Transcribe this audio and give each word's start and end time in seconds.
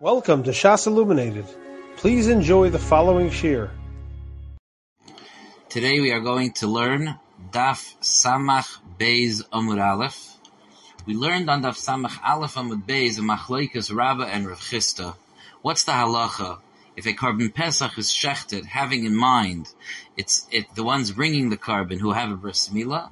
Welcome 0.00 0.44
to 0.44 0.52
Shas 0.52 0.86
Illuminated. 0.86 1.44
Please 1.96 2.28
enjoy 2.28 2.70
the 2.70 2.78
following 2.78 3.30
shir. 3.30 3.68
Today 5.68 5.98
we 5.98 6.12
are 6.12 6.20
going 6.20 6.52
to 6.52 6.68
learn 6.68 7.18
Daf 7.50 7.96
Samach 8.00 8.78
Beis 8.96 9.42
Amud 9.52 9.84
Aleph. 9.84 10.36
We 11.04 11.14
learned 11.14 11.50
on 11.50 11.64
Daf 11.64 11.76
Samach 11.76 12.16
Aleph 12.24 12.54
Amud 12.54 12.84
Beis 12.84 13.18
a 13.18 13.22
Machlokes 13.22 13.92
Rabba 13.92 14.26
and 14.26 14.46
Rav 14.46 14.60
Chisda. 14.60 15.16
What's 15.62 15.82
the 15.82 15.90
halacha 15.90 16.60
if 16.96 17.04
a 17.04 17.12
korban 17.12 17.52
pesach 17.52 17.98
is 17.98 18.06
shechted, 18.06 18.66
having 18.66 19.04
in 19.04 19.16
mind 19.16 19.74
it's 20.16 20.46
it 20.52 20.72
the 20.76 20.84
ones 20.84 21.10
bringing 21.10 21.50
the 21.50 21.56
korban 21.56 21.98
who 21.98 22.12
have 22.12 22.30
a 22.30 22.36
bris 22.36 22.68
milah, 22.68 23.10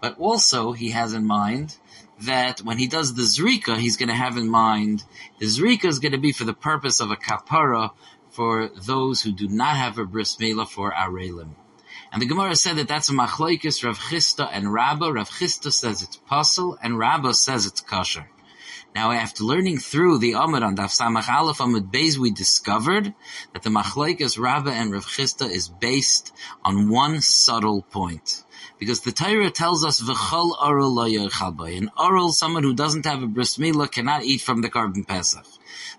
but 0.00 0.16
also 0.20 0.70
he 0.70 0.90
has 0.90 1.14
in 1.14 1.26
mind 1.26 1.76
that 2.22 2.60
when 2.60 2.78
he 2.78 2.86
does 2.86 3.14
the 3.14 3.22
zrika, 3.22 3.76
he's 3.76 3.96
going 3.96 4.08
to 4.08 4.14
have 4.14 4.36
in 4.36 4.48
mind 4.48 5.04
the 5.38 5.46
zrika 5.46 5.86
is 5.86 5.98
going 5.98 6.12
to 6.12 6.18
be 6.18 6.32
for 6.32 6.44
the 6.44 6.54
purpose 6.54 7.00
of 7.00 7.10
a 7.10 7.16
kapara 7.16 7.90
for 8.30 8.68
those 8.68 9.22
who 9.22 9.32
do 9.32 9.48
not 9.48 9.76
have 9.76 9.98
a 9.98 10.04
bris 10.04 10.36
milah 10.36 10.68
for 10.68 10.92
arelim. 10.92 11.54
And 12.10 12.22
the 12.22 12.26
Gemara 12.26 12.56
said 12.56 12.76
that 12.76 12.88
that's 12.88 13.10
a 13.10 13.12
machlokes 13.12 13.84
Rav 13.84 13.98
Chisda 13.98 14.48
and 14.50 14.72
Rabba. 14.72 15.12
Rav 15.12 15.28
Chisda 15.28 15.70
says 15.72 16.02
it's 16.02 16.16
pasul, 16.16 16.78
and 16.82 16.98
Rabba 16.98 17.34
says 17.34 17.66
it's 17.66 17.82
kosher. 17.82 18.28
Now, 18.94 19.12
after 19.12 19.44
learning 19.44 19.78
through 19.78 20.18
the 20.18 20.32
Amud 20.32 20.62
on 20.62 20.74
Daf 20.74 20.90
Samach 20.98 21.28
Aleph 21.28 21.58
Amud 21.58 21.90
Beis, 21.90 22.16
we 22.16 22.30
discovered 22.30 23.14
that 23.52 23.62
the 23.62 23.70
machlokes 23.70 24.38
Rabba 24.38 24.70
and 24.70 24.92
Rav 24.92 25.04
Chisda 25.04 25.50
is 25.50 25.68
based 25.68 26.32
on 26.64 26.88
one 26.88 27.20
subtle 27.20 27.82
point. 27.82 28.42
Because 28.78 29.00
the 29.00 29.10
Torah 29.10 29.50
tells 29.50 29.84
us 29.84 30.00
v'chol 30.00 30.54
arul 30.60 30.94
lo 30.94 31.04
An 31.04 31.90
arul, 31.96 32.32
someone 32.32 32.62
who 32.62 32.74
doesn't 32.74 33.06
have 33.06 33.22
a 33.22 33.26
bris 33.26 33.56
milah, 33.56 33.90
cannot 33.90 34.22
eat 34.22 34.40
from 34.40 34.62
the 34.62 34.70
korban 34.70 35.06
pesach. 35.06 35.46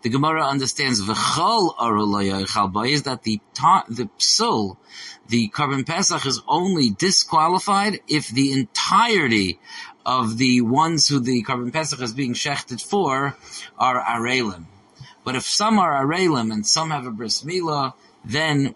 The 0.01 0.09
Gemara 0.09 0.45
understands 0.45 1.01
v'chol 1.01 1.75
arul 1.77 2.07
lo 2.07 2.83
is 2.83 3.03
that 3.03 3.23
the 3.23 3.41
ta- 3.53 3.83
the 3.89 4.09
psul, 4.17 4.77
the 5.27 5.49
korban 5.49 5.85
pesach, 5.85 6.25
is 6.25 6.41
only 6.47 6.89
disqualified 6.89 7.99
if 8.07 8.29
the 8.29 8.53
entirety 8.53 9.59
of 10.05 10.37
the 10.37 10.61
ones 10.61 11.09
who 11.09 11.19
the 11.19 11.43
korban 11.43 11.73
pesach 11.73 12.01
is 12.01 12.13
being 12.13 12.33
shechted 12.33 12.81
for 12.81 13.35
are 13.77 14.01
arelim. 14.01 14.65
But 15.25 15.35
if 15.35 15.43
some 15.43 15.79
are 15.79 16.05
arelim 16.05 16.51
and 16.53 16.65
some 16.65 16.91
have 16.91 17.05
a 17.05 17.11
bris 17.11 17.43
milah, 17.43 17.93
then 18.23 18.73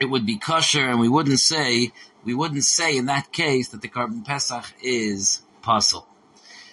it 0.00 0.06
would 0.06 0.24
be 0.24 0.36
kosher, 0.36 0.88
and 0.88 0.98
we 0.98 1.08
wouldn't 1.08 1.38
say 1.38 1.92
we 2.24 2.34
wouldn't 2.34 2.64
say 2.64 2.96
in 2.96 3.06
that 3.06 3.32
case 3.32 3.68
that 3.68 3.82
the 3.82 3.88
korban 3.88 4.24
pesach 4.24 4.64
is 4.82 5.42
pasul. 5.62 6.06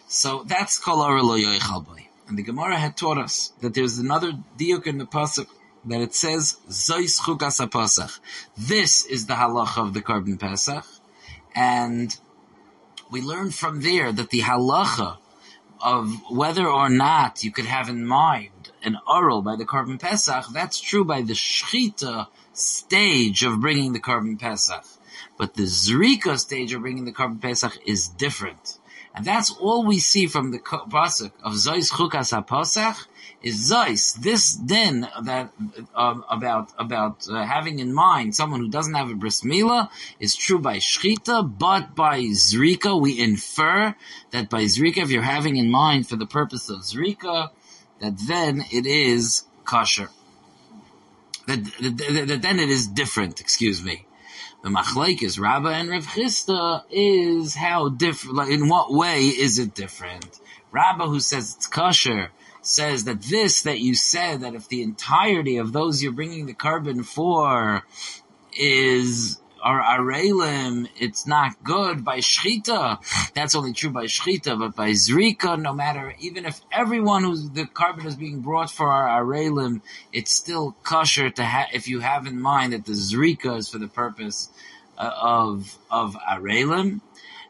So 0.08 0.44
that's 0.46 0.80
kol 0.80 0.98
lo 0.98 1.36
And 2.28 2.38
the 2.38 2.44
Gemara 2.44 2.78
had 2.78 2.98
taught 2.98 3.18
us 3.18 3.54
that 3.62 3.74
there's 3.74 3.98
another 3.98 4.34
diuk 4.58 4.88
in 4.88 4.98
the 4.98 5.06
pasuk 5.06 5.48
that 5.86 6.02
it 6.02 6.14
says 6.14 6.58
zois 6.70 7.20
pasach. 7.70 8.20
This 8.58 9.06
is 9.06 9.26
the 9.28 9.36
halacha 9.36 9.88
of 9.88 9.94
the 9.94 10.02
korban 10.02 10.40
pesach, 10.40 10.86
and 11.56 12.16
we 13.12 13.22
learn 13.22 13.52
from 13.52 13.82
there 13.82 14.12
that 14.12 14.30
the 14.30 14.42
halacha 14.42 15.18
of 15.82 16.12
whether 16.30 16.68
or 16.68 16.90
not 16.90 17.44
you 17.44 17.52
could 17.52 17.66
have 17.66 17.90
in 17.90 18.06
mind 18.06 18.72
an 18.84 18.98
oral 19.08 19.42
by 19.42 19.56
the 19.56 19.66
korban 19.66 20.00
pesach, 20.00 20.46
that's 20.54 20.80
true 20.80 21.04
by 21.04 21.22
the 21.22 21.34
shchita 21.34 22.28
stage 22.54 23.44
of 23.44 23.62
bringing 23.62 23.94
the 23.94 24.00
korban 24.00 24.40
pesach. 24.40 24.84
But 25.40 25.54
the 25.54 25.64
Zrika 25.64 26.38
stage 26.38 26.74
of 26.74 26.82
bringing 26.82 27.06
the 27.06 27.14
korban 27.14 27.42
Pesach 27.42 27.80
is 27.86 28.10
different. 28.10 28.78
And 29.16 29.24
that's 29.24 29.50
all 29.50 29.86
we 29.86 30.00
see 30.00 30.28
from 30.28 30.52
the 30.52 30.60
pasuk 30.60 31.32
of 31.42 31.54
Zois 31.54 31.90
Chukas 31.90 32.34
HaPasach 32.36 33.08
is 33.42 33.72
Zois. 33.72 34.16
This 34.16 34.54
din 34.54 35.08
that 35.24 35.54
um, 35.96 36.26
about 36.30 36.74
about 36.78 37.26
uh, 37.30 37.46
having 37.46 37.80
in 37.80 37.94
mind 37.94 38.36
someone 38.36 38.60
who 38.60 38.70
doesn't 38.70 38.94
have 38.94 39.10
a 39.10 39.16
bris 39.16 39.40
milah 39.42 39.90
is 40.20 40.36
true 40.36 40.60
by 40.60 40.76
shchita, 40.76 41.58
but 41.58 41.96
by 41.96 42.20
zrika 42.20 43.00
we 43.00 43.18
infer 43.18 43.96
that 44.32 44.50
by 44.50 44.66
zrika, 44.66 44.98
if 44.98 45.10
you're 45.10 45.22
having 45.22 45.56
in 45.56 45.72
mind 45.72 46.10
for 46.10 46.18
the 46.18 46.28
purpose 46.28 46.70
of 46.70 46.82
zrika, 46.82 47.50
that 48.02 48.18
then 48.28 48.66
it 48.74 48.86
is 48.86 49.46
kosher. 49.64 50.10
That, 51.48 51.64
that, 51.64 51.98
that, 51.98 52.28
that 52.28 52.42
then 52.42 52.60
it 52.60 52.70
is 52.70 52.88
different. 52.88 53.40
Excuse 53.40 53.82
me 53.82 54.06
the 54.62 54.70
machlekes 54.70 55.40
Rabba 55.40 55.70
and 55.70 55.90
Rav 55.90 56.06
Chisda 56.06 56.84
is 56.90 57.56
how 57.56 57.90
different. 57.90 58.36
Like, 58.36 58.50
in 58.50 58.68
what 58.68 58.94
way 58.94 59.28
is 59.28 59.60
it 59.60 59.74
different? 59.74 60.40
Rabba, 60.72 61.06
who 61.06 61.20
says 61.20 61.56
it's 61.56 61.68
kosher, 61.68 62.32
says 62.62 63.06
that 63.06 63.22
this 63.22 63.64
that 63.64 63.80
you 63.80 63.96
said 63.96 64.42
that 64.42 64.56
if 64.56 64.68
the 64.68 64.84
entirety 64.84 65.58
of 65.58 65.72
those 65.72 66.04
you're 66.04 66.12
bringing 66.12 66.46
the 66.46 66.54
korban 66.54 67.06
for 67.06 67.84
is 68.58 69.40
are 69.62 69.82
arelim, 69.82 70.88
it's 70.98 71.28
not 71.28 71.64
good 71.64 72.04
by 72.04 72.20
shchita. 72.20 73.00
That's 73.34 73.56
only 73.56 73.74
true 73.74 73.90
by 73.90 74.06
shchita, 74.06 74.58
but 74.60 74.76
by 74.76 74.92
zrika, 74.92 75.60
no 75.60 75.74
matter, 75.74 76.16
even 76.20 76.46
if 76.46 76.62
everyone 76.72 77.24
who's 77.24 77.50
the 77.50 77.66
korban 77.66 78.06
is 78.06 78.16
being 78.16 78.42
brought 78.42 78.72
for 78.72 78.90
our 78.90 79.24
arelim, 79.24 79.82
it's 80.14 80.32
still 80.32 80.76
kosher 80.84 81.30
to 81.30 81.44
have, 81.44 81.68
if 81.74 81.88
you 81.88 82.00
have 82.00 82.28
in 82.28 82.40
mind 82.40 82.74
that 82.74 82.86
the 82.86 82.94
zrika 82.94 83.58
is 83.58 83.70
for 83.70 83.78
the 83.78 83.88
purpose 83.88 84.50
uh, 84.98 85.12
of, 85.22 85.78
of 85.90 86.16
arelim. 86.16 87.02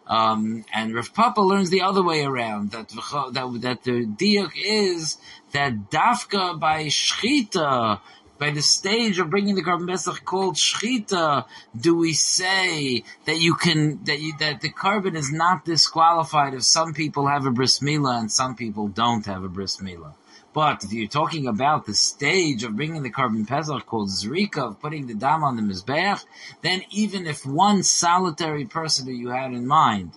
Um, 0.08 0.66
and 0.74 0.96
Rav 0.96 1.14
Papa 1.14 1.40
learns 1.40 1.70
the 1.70 1.82
other 1.82 2.02
way 2.02 2.24
around 2.24 2.72
that 2.72 2.90
that 2.90 3.60
that 3.62 3.84
the 3.84 4.08
diuk 4.08 4.54
is 4.56 5.18
that 5.52 5.92
dafka 5.92 6.60
by 6.60 6.86
shchita 6.86 8.00
by 8.40 8.52
the 8.52 8.62
stage 8.62 9.20
of 9.20 9.30
bringing 9.30 9.56
the 9.56 9.62
korban 9.62 9.88
pesach 9.88 10.24
called 10.24 10.56
shchita, 10.56 11.46
do 11.80 11.96
we 11.96 12.14
say 12.14 13.04
that 13.26 13.38
you 13.38 13.54
can 13.54 14.04
that 14.06 14.20
you, 14.20 14.34
that 14.40 14.62
the 14.62 14.70
korban 14.70 15.16
is 15.16 15.32
not 15.32 15.66
disqualified 15.66 16.54
if 16.54 16.64
some 16.64 16.94
people 16.94 17.28
have 17.28 17.46
a 17.46 17.52
bris 17.52 17.80
milah 17.80 18.20
and 18.20 18.32
some 18.32 18.56
people 18.56 18.88
don't 18.88 19.26
have 19.26 19.44
a 19.44 19.50
bris 19.50 19.78
milah? 19.78 20.14
But 20.54 20.84
if 20.84 20.94
you're 20.94 21.08
talking 21.08 21.48
about 21.48 21.86
the 21.86 21.94
stage 21.94 22.64
of 22.64 22.76
bringing 22.76 23.04
the 23.04 23.12
korban 23.12 23.46
pesach 23.48 23.86
called 23.86 24.10
zrika, 24.10 24.70
of 24.70 24.80
putting 24.80 25.06
the 25.08 25.14
dam 25.14 25.44
on 25.44 25.58
the 25.58 25.62
mizbeach, 25.62 26.24
then 26.62 26.82
even 26.90 27.28
if 27.28 27.46
one 27.46 27.84
solitary 27.84 28.66
person 28.66 29.06
who 29.06 29.14
you 29.14 29.30
had 29.30 29.52
in 29.52 29.68
mind 29.68 30.14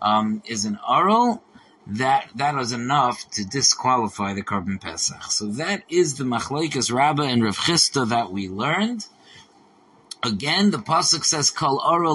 um, 0.00 0.42
is 0.46 0.64
an 0.64 0.78
aral, 0.88 1.42
that 1.86 2.28
that 2.34 2.54
was 2.54 2.72
enough 2.72 3.30
to 3.32 3.44
disqualify 3.44 4.34
the 4.34 4.42
korban 4.42 4.80
pesach. 4.80 5.22
So 5.24 5.46
that 5.52 5.82
is 5.88 6.16
the 6.16 6.24
machlekes 6.24 6.92
Rabba 6.92 7.22
and 7.22 7.44
Rav 7.44 7.56
Chisda 7.56 8.08
that 8.08 8.32
we 8.32 8.48
learned. 8.48 9.06
Again, 10.26 10.72
the 10.72 10.78
pasuk 10.78 11.24
says 11.24 11.50
"Kol 11.50 11.80
oro 11.80 12.12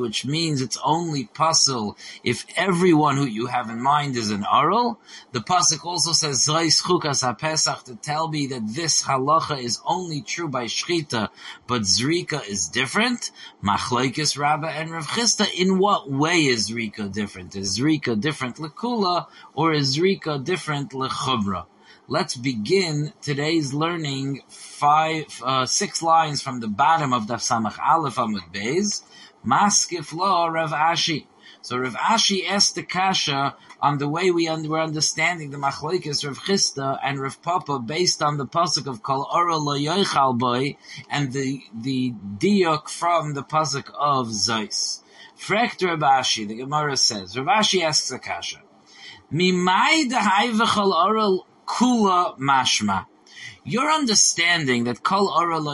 which 0.00 0.24
means 0.24 0.60
it's 0.60 0.78
only 0.84 1.24
pasul 1.24 1.96
if 2.22 2.46
everyone 2.54 3.16
who 3.16 3.24
you 3.24 3.46
have 3.46 3.68
in 3.70 3.82
mind 3.82 4.16
is 4.16 4.30
an 4.30 4.44
oral. 4.44 5.00
The 5.32 5.40
pasuk 5.40 5.84
also 5.84 6.12
says 6.12 6.46
"Zreis 6.46 6.80
chukas 6.80 7.36
pesach 7.36 7.82
to 7.86 7.96
tell 7.96 8.28
me 8.28 8.46
that 8.46 8.72
this 8.72 9.02
halacha 9.02 9.60
is 9.60 9.80
only 9.84 10.20
true 10.22 10.46
by 10.46 10.66
shchita, 10.66 11.30
but 11.66 11.82
zrika 11.82 12.46
is 12.46 12.68
different. 12.68 13.32
Machlekes 13.64 14.38
Rabba 14.38 14.68
and 14.68 14.92
Rav 14.92 15.08
Chisda. 15.08 15.52
In 15.52 15.78
what 15.78 16.08
way 16.08 16.46
is 16.46 16.70
zrika 16.70 17.12
different? 17.12 17.56
Is 17.56 17.80
zrika 17.80 18.20
different 18.20 18.58
lekula 18.58 19.26
or 19.54 19.72
is 19.72 19.96
zrika 19.98 20.44
different 20.44 20.92
lechubra? 20.92 21.66
Let's 22.10 22.38
begin 22.38 23.12
today's 23.20 23.74
learning 23.74 24.40
five, 24.48 25.26
uh, 25.44 25.66
six 25.66 26.00
lines 26.00 26.40
from 26.40 26.60
the 26.60 26.66
bottom 26.66 27.12
of 27.12 27.24
Daf 27.26 27.42
Samach 27.46 27.78
Aleph 27.78 28.14
Amud 28.14 28.50
Beis. 28.50 29.02
Maskif 29.44 30.14
lo 30.14 30.48
Rav 30.48 30.70
Ashi. 30.70 31.26
So 31.60 31.76
Rav 31.76 31.94
Ashi 31.96 32.48
asked 32.48 32.76
the 32.76 32.82
kasha 32.82 33.56
on 33.82 33.98
the 33.98 34.08
way 34.08 34.30
we 34.30 34.48
were 34.48 34.80
understanding 34.80 35.50
the 35.50 35.58
machlekes 35.58 36.24
Rav 36.24 36.38
Chisda 36.38 36.98
and 37.04 37.20
Rav 37.20 37.42
Papa 37.42 37.78
based 37.78 38.22
on 38.22 38.38
the 38.38 38.46
pasuk 38.46 38.86
of 38.86 39.02
Kol 39.02 39.28
Ora 39.30 39.58
Lo 39.58 39.76
Yoichal 39.76 40.38
Boy 40.38 40.78
and 41.10 41.30
the 41.30 41.62
the 41.74 42.14
diuk 42.38 42.88
from 42.88 43.34
the 43.34 43.42
pasuk 43.42 43.90
of 43.94 44.28
Zeis. 44.28 45.00
Frekt 45.38 45.86
Rav 45.86 45.98
Ashi, 45.98 46.48
the 46.48 46.54
Gemara 46.54 46.96
says. 46.96 47.36
Rav 47.36 47.48
Ashi 47.48 47.82
asks 47.82 48.08
the 48.08 48.18
kasha. 48.18 48.62
Mimai 49.30 50.08
dehai 50.08 50.58
v'chol 50.58 50.90
Ora 50.90 51.44
kula 51.68 52.38
mashma. 52.38 53.06
Your 53.64 53.90
understanding 53.90 54.84
that 54.84 55.02
kol 55.02 55.28
oral 55.28 55.64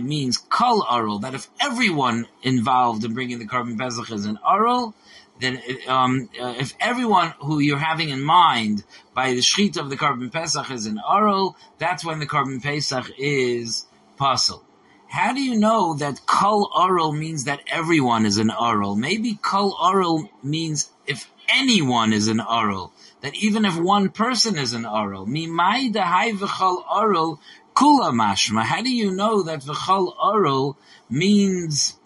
means 0.00 0.38
kol 0.38 0.86
oral, 0.88 1.18
that 1.20 1.34
if 1.34 1.48
everyone 1.60 2.28
involved 2.42 3.02
in 3.04 3.12
bringing 3.12 3.40
the 3.40 3.46
korban 3.46 3.76
pesach 3.76 4.12
is 4.12 4.24
an 4.24 4.38
oral, 4.46 4.94
then 5.40 5.60
um, 5.88 6.28
uh, 6.40 6.54
if 6.56 6.74
everyone 6.78 7.34
who 7.40 7.58
you're 7.58 7.76
having 7.76 8.10
in 8.10 8.22
mind 8.22 8.84
by 9.14 9.30
the 9.34 9.40
shechita 9.40 9.78
of 9.78 9.90
the 9.90 9.96
korban 9.96 10.32
pesach 10.32 10.70
is 10.70 10.86
an 10.86 11.00
oral, 11.08 11.56
that's 11.78 12.04
when 12.04 12.20
the 12.20 12.26
korban 12.26 12.62
pesach 12.62 13.10
is 13.18 13.86
pasul. 14.16 14.62
How 15.08 15.32
do 15.32 15.40
you 15.40 15.58
know 15.58 15.94
that 15.94 16.26
kol 16.26 16.70
oral 16.76 17.12
means 17.12 17.44
that 17.44 17.60
everyone 17.66 18.26
is 18.26 18.38
an 18.38 18.50
oral? 18.50 18.94
Maybe 18.94 19.34
kol 19.34 19.76
oral 19.80 20.28
means 20.42 20.90
if 21.06 21.28
anyone 21.48 22.12
is 22.12 22.28
an 22.28 22.40
Arul. 22.40 22.92
That 23.20 23.34
even 23.36 23.64
if 23.64 23.76
one 23.78 24.10
person 24.10 24.58
is 24.58 24.72
an 24.72 24.84
Arul. 24.84 25.26
Mimai 25.26 25.92
dahai 25.92 26.36
v'chol 26.36 26.84
Arul 26.90 27.40
kula 27.74 28.12
mashma. 28.12 28.62
How 28.62 28.82
do 28.82 28.90
you 28.90 29.10
know 29.10 29.42
that 29.42 29.60
v'chol 29.60 30.14
Arul 30.18 30.76
means 31.08 31.98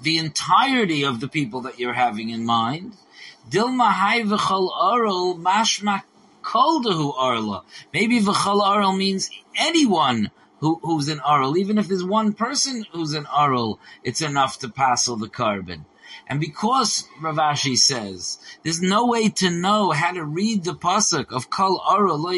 the 0.00 0.18
entirety 0.18 1.04
of 1.04 1.20
the 1.20 1.28
people 1.28 1.62
that 1.62 1.78
you're 1.78 1.92
having 1.92 2.30
in 2.30 2.44
mind? 2.44 2.94
Dilma 3.50 3.90
hai 3.90 4.22
v'chol 4.22 4.70
Arul 4.70 5.36
mashma 5.36 6.02
kol 6.42 6.82
dehu 6.82 7.14
Arla. 7.16 7.64
Maybe 7.92 8.20
v'chol 8.20 8.62
Arul 8.62 8.92
means 8.92 9.30
anyone 9.56 10.30
who, 10.60 10.78
who's 10.82 11.08
an 11.08 11.20
Arul. 11.20 11.56
Even 11.56 11.78
if 11.78 11.88
there's 11.88 12.04
one 12.04 12.32
person 12.32 12.84
who's 12.92 13.14
an 13.14 13.26
Arul, 13.26 13.78
it's 14.04 14.22
enough 14.22 14.58
to 14.60 14.68
passel 14.68 15.16
the 15.16 15.28
korban. 15.28 15.84
And 16.26 16.40
because 16.40 17.08
Rav 17.20 17.36
Ashi 17.36 17.76
says 17.76 18.38
there's 18.62 18.82
no 18.82 19.06
way 19.06 19.28
to 19.30 19.50
know 19.50 19.90
how 19.90 20.12
to 20.12 20.24
read 20.24 20.64
the 20.64 20.74
pasuk 20.74 21.32
of 21.32 21.50
Kol 21.50 21.82
Ara 21.88 22.14
Lo 22.14 22.32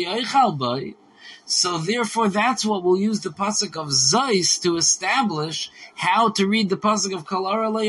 so 1.50 1.78
therefore 1.78 2.28
that's 2.28 2.64
what 2.64 2.84
we'll 2.84 2.96
use 2.96 3.20
the 3.20 3.30
pasuk 3.30 3.76
of 3.76 3.88
Zeis 3.88 4.62
to 4.62 4.76
establish 4.76 5.70
how 5.96 6.30
to 6.30 6.46
read 6.46 6.68
the 6.68 6.76
pasuk 6.76 7.12
of 7.12 7.26
Kol 7.26 7.48
Ara 7.48 7.68
Lo 7.68 7.82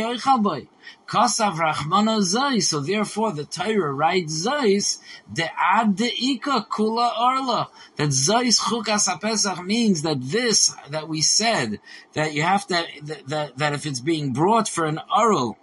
Kasav 1.07 1.57
Rachmana 1.57 2.21
Zeis. 2.21 2.63
So 2.63 2.79
therefore 2.79 3.33
the 3.33 3.45
Torah 3.45 3.94
writes 3.94 4.45
Zeis 4.45 4.97
de 5.31 5.47
ad 5.59 5.95
de 5.95 6.07
ika 6.07 6.65
kula 6.71 7.11
arla. 7.15 7.69
That 7.97 8.09
Zeis 8.09 8.59
chukas 8.59 9.21
pesach 9.21 9.63
means 9.63 10.01
that 10.01 10.21
this 10.21 10.73
that 10.89 11.07
we 11.07 11.21
said 11.21 11.79
that 12.13 12.33
you 12.33 12.41
have 12.41 12.65
to 12.67 12.83
that, 13.03 13.27
that, 13.27 13.57
that 13.57 13.73
if 13.73 13.85
it's 13.85 13.99
being 13.99 14.33
brought 14.33 14.67
for 14.67 14.85
an 14.85 14.99
arul 15.15 15.57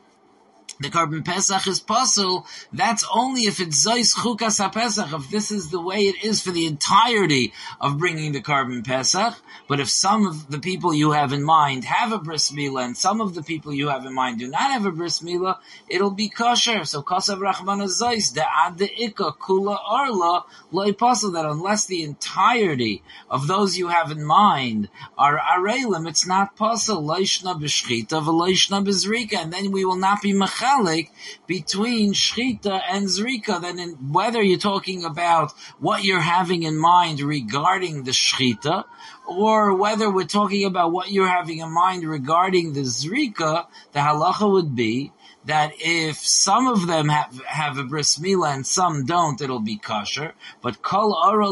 the 0.80 0.90
korban 0.90 1.24
pesach 1.24 1.66
is 1.66 1.80
possible. 1.80 2.46
That's 2.72 3.04
only 3.12 3.42
if 3.42 3.58
it's 3.58 3.84
zeis 3.84 4.14
chukas 4.14 4.60
pesach. 4.72 5.12
If 5.12 5.28
this 5.28 5.50
is 5.50 5.70
the 5.70 5.80
way 5.80 6.06
it 6.06 6.22
is 6.22 6.40
for 6.40 6.52
the 6.52 6.66
entirety 6.66 7.52
of 7.80 7.98
bringing 7.98 8.30
the 8.30 8.40
korban 8.40 8.86
pesach, 8.86 9.34
but 9.66 9.80
if 9.80 9.90
some 9.90 10.26
of 10.26 10.48
the 10.48 10.60
people 10.60 10.94
you 10.94 11.10
have 11.10 11.32
in 11.32 11.42
mind 11.42 11.84
have 11.84 12.12
a 12.12 12.18
bris 12.18 12.52
milah 12.52 12.84
and 12.84 12.96
some 12.96 13.20
of 13.20 13.34
the 13.34 13.42
people 13.42 13.72
you 13.72 13.88
have 13.88 14.06
in 14.06 14.14
mind 14.14 14.38
do 14.38 14.48
not 14.48 14.70
have 14.70 14.86
a 14.86 14.92
bris 14.92 15.20
milah, 15.20 15.58
it'll 15.88 16.12
be 16.12 16.28
kosher. 16.28 16.84
So 16.84 17.02
kosav 17.02 17.38
rachman 17.38 17.82
zeis 17.88 18.32
the 18.34 18.44
ad 18.48 18.78
the 18.78 18.88
ikka 18.88 19.36
kula 19.36 19.78
arla 19.84 20.44
loy 20.70 20.92
possible 20.92 21.32
that 21.32 21.44
unless 21.44 21.86
the 21.86 22.04
entirety 22.04 23.02
of 23.28 23.48
those 23.48 23.76
you 23.76 23.88
have 23.88 24.12
in 24.12 24.24
mind 24.24 24.88
are 25.16 25.38
arelim, 25.38 26.08
it's 26.08 26.26
not 26.26 26.54
possible. 26.54 27.04
Leishna 27.04 27.56
b'shchita 27.56 28.22
v'leishna 28.22 28.86
b'zrika, 28.86 29.38
and 29.38 29.52
then 29.52 29.72
we 29.72 29.84
will 29.84 29.96
not 29.96 30.22
be 30.22 30.32
machal 30.32 30.67
mechalik 30.68 31.10
between 31.46 32.12
shchita 32.12 32.80
and 32.90 33.06
zrika. 33.06 33.60
Then, 33.60 33.78
in, 33.78 33.90
whether 34.12 34.42
you're 34.42 34.58
talking 34.58 35.04
about 35.04 35.52
what 35.78 36.04
you're 36.04 36.20
having 36.20 36.62
in 36.62 36.76
mind 36.76 37.20
regarding 37.20 38.04
the 38.04 38.12
shchita, 38.12 38.84
or 39.26 39.74
whether 39.74 40.10
we're 40.10 40.24
talking 40.24 40.64
about 40.64 40.92
what 40.92 41.10
you're 41.10 41.28
having 41.28 41.58
in 41.58 41.72
mind 41.72 42.04
regarding 42.04 42.72
the 42.72 42.82
zrika, 42.82 43.66
the 43.92 44.00
halacha 44.00 44.50
would 44.50 44.74
be 44.74 45.12
that 45.44 45.72
if 45.78 46.18
some 46.18 46.66
of 46.66 46.86
them 46.86 47.08
have, 47.08 47.40
have 47.46 47.78
a 47.78 47.84
bris 47.84 48.18
milah 48.18 48.54
and 48.54 48.66
some 48.66 49.06
don't, 49.06 49.40
it'll 49.40 49.60
be 49.60 49.78
kosher. 49.78 50.34
But 50.60 50.82
kol 50.82 51.14
ara 51.14 51.48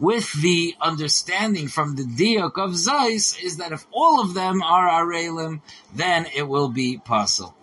with 0.00 0.32
the 0.42 0.74
understanding 0.80 1.68
from 1.68 1.94
the 1.94 2.02
diak 2.02 2.56
of 2.56 2.72
Zais 2.72 3.40
is 3.40 3.58
that 3.58 3.70
if 3.70 3.86
all 3.92 4.20
of 4.20 4.34
them 4.34 4.62
are 4.62 4.88
arelim, 4.88 5.60
then 5.94 6.26
it 6.34 6.48
will 6.48 6.68
be 6.68 6.98
possible. 6.98 7.57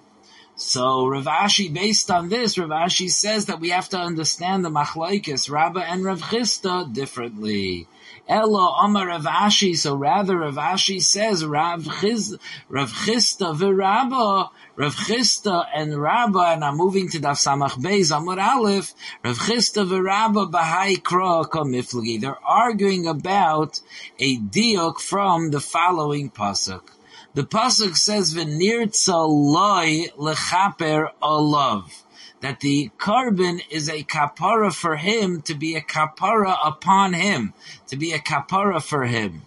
So 0.57 1.05
Rav 1.07 1.25
Ashi, 1.25 1.73
based 1.73 2.09
on 2.09 2.29
this, 2.29 2.57
Rav 2.57 2.69
Ashi 2.69 3.09
says 3.09 3.47
that 3.47 3.59
we 3.59 3.71
have 3.71 3.89
to 3.89 3.97
understand 3.97 4.63
the 4.63 4.69
machlaikis, 4.69 5.49
Rabba 5.49 5.81
and 5.81 6.05
Rav 6.05 6.21
Chisda 6.21 6.93
differently. 6.93 7.87
Ella 8.25 8.77
Omar 8.81 9.07
Rav 9.07 9.25
Ashi, 9.25 9.75
so 9.75 9.95
rather 9.95 10.39
Rav 10.39 10.55
Ashi 10.55 11.01
says 11.01 11.43
Rav 11.43 11.85
Chiz, 11.99 12.37
Rav 12.69 12.89
Chisda 12.89 13.53
v'Rabba, 13.53 14.49
Rav 14.77 14.95
Chisda 14.95 15.67
and 15.75 16.01
Rabba, 16.01 16.39
and 16.39 16.63
I'm 16.63 16.77
moving 16.77 17.09
to 17.09 17.19
Daf 17.19 17.35
Samach 17.35 17.77
Beis 17.77 18.17
Amud 18.17 18.41
Aleph, 18.41 18.93
Rav 19.25 19.37
Chisda 19.37 19.85
v'Rabba 19.85 20.49
b'hai 20.49 21.01
kra 21.01 21.43
kamiflagi. 21.49 22.21
They're 22.21 22.39
arguing 22.47 23.07
about 23.07 23.81
a 24.19 24.37
diok 24.37 25.01
from 25.01 25.51
the 25.51 25.59
following 25.59 26.29
pasuk. 26.29 26.94
The 27.35 27.43
pasuk 27.43 27.97
says, 27.97 28.33
"V'nirtza 28.33 29.27
loy 29.27 30.07
lechaper 30.17 31.11
olav." 31.21 32.03
That 32.39 32.61
the 32.61 32.91
korban 32.97 33.61
is 33.69 33.89
a 33.89 34.03
kapara 34.03 34.73
for 34.73 34.95
him 34.95 35.41
to 35.41 35.53
be 35.53 35.75
a 35.75 35.81
kapara 35.81 36.55
upon 36.63 37.11
him, 37.11 37.53
to 37.87 37.97
be 37.97 38.13
a 38.13 38.19
kapara 38.19 38.81
for 38.81 39.03
him. 39.03 39.41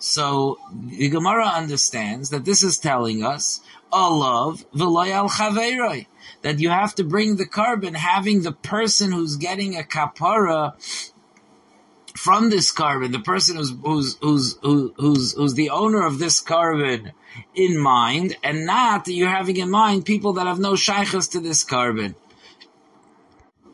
So 0.00 0.58
the 0.72 1.08
Gemara 1.08 1.46
understands 1.46 2.30
that 2.30 2.44
this 2.44 2.64
is 2.64 2.76
telling 2.76 3.22
us 3.22 3.60
olav 3.92 4.64
v'loy 4.74 5.28
chaveroi 5.30 6.06
that 6.42 6.58
you 6.58 6.70
have 6.70 6.94
to 6.96 7.04
bring 7.04 7.36
the 7.36 7.46
korban 7.46 7.94
having 7.94 8.42
the 8.42 8.52
person 8.52 9.12
who's 9.12 9.36
getting 9.36 9.76
a 9.76 9.82
kapara 9.82 10.74
from 12.18 12.50
this 12.50 12.72
korban, 12.72 13.12
the 13.12 13.20
person 13.20 13.56
who's 13.56 13.70
who's 13.70 14.16
who's 14.20 14.58
who's 14.62 15.32
who's 15.34 15.54
the 15.54 15.70
owner 15.70 16.04
of 16.04 16.18
this 16.18 16.42
korban 16.42 17.12
in 17.54 17.78
mind, 17.78 18.36
and 18.42 18.66
not 18.66 19.04
that 19.04 19.12
you're 19.12 19.28
having 19.28 19.56
in 19.56 19.70
mind 19.70 20.04
people 20.04 20.32
that 20.34 20.46
have 20.46 20.58
no 20.58 20.74
shaykhs 20.74 21.28
to 21.28 21.40
this 21.40 21.64
korban. 21.64 22.14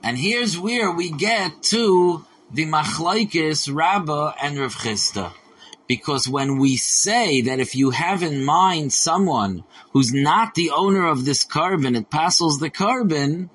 And 0.02 0.18
here's 0.18 0.58
where 0.58 0.90
we 0.92 1.10
get 1.10 1.62
to 1.74 2.26
the 2.52 2.66
machlaikis 2.66 3.74
Rabbah 3.74 4.34
and 4.42 4.58
Rav 4.58 4.74
Chisda. 4.74 5.32
Because 5.86 6.28
when 6.28 6.58
we 6.58 6.76
say 6.76 7.40
that 7.42 7.60
if 7.60 7.74
you 7.74 7.90
have 7.90 8.22
in 8.22 8.44
mind 8.44 8.92
someone 8.92 9.64
who's 9.92 10.12
not 10.12 10.54
the 10.54 10.70
owner 10.70 11.06
of 11.06 11.24
this 11.24 11.44
korban, 11.46 11.96
it 11.96 12.10
passes 12.10 12.58
the 12.58 12.70
korban, 12.70 13.48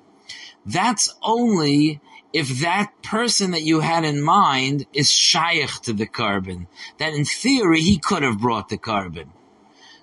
that's 0.66 1.16
only 1.22 2.02
if 2.34 2.62
that 2.62 2.92
person 3.04 3.52
that 3.52 3.64
you 3.64 3.80
had 3.82 4.06
in 4.06 4.22
mind 4.22 4.86
is 4.94 5.12
shaykh 5.12 5.82
to 5.84 5.94
the 5.94 6.08
korban, 6.08 6.68
That 7.00 7.14
in 7.14 7.26
theory 7.26 7.82
he 7.82 7.98
could 8.00 8.24
have 8.24 8.40
brought 8.40 8.70
the 8.70 8.78
korban. 8.78 9.30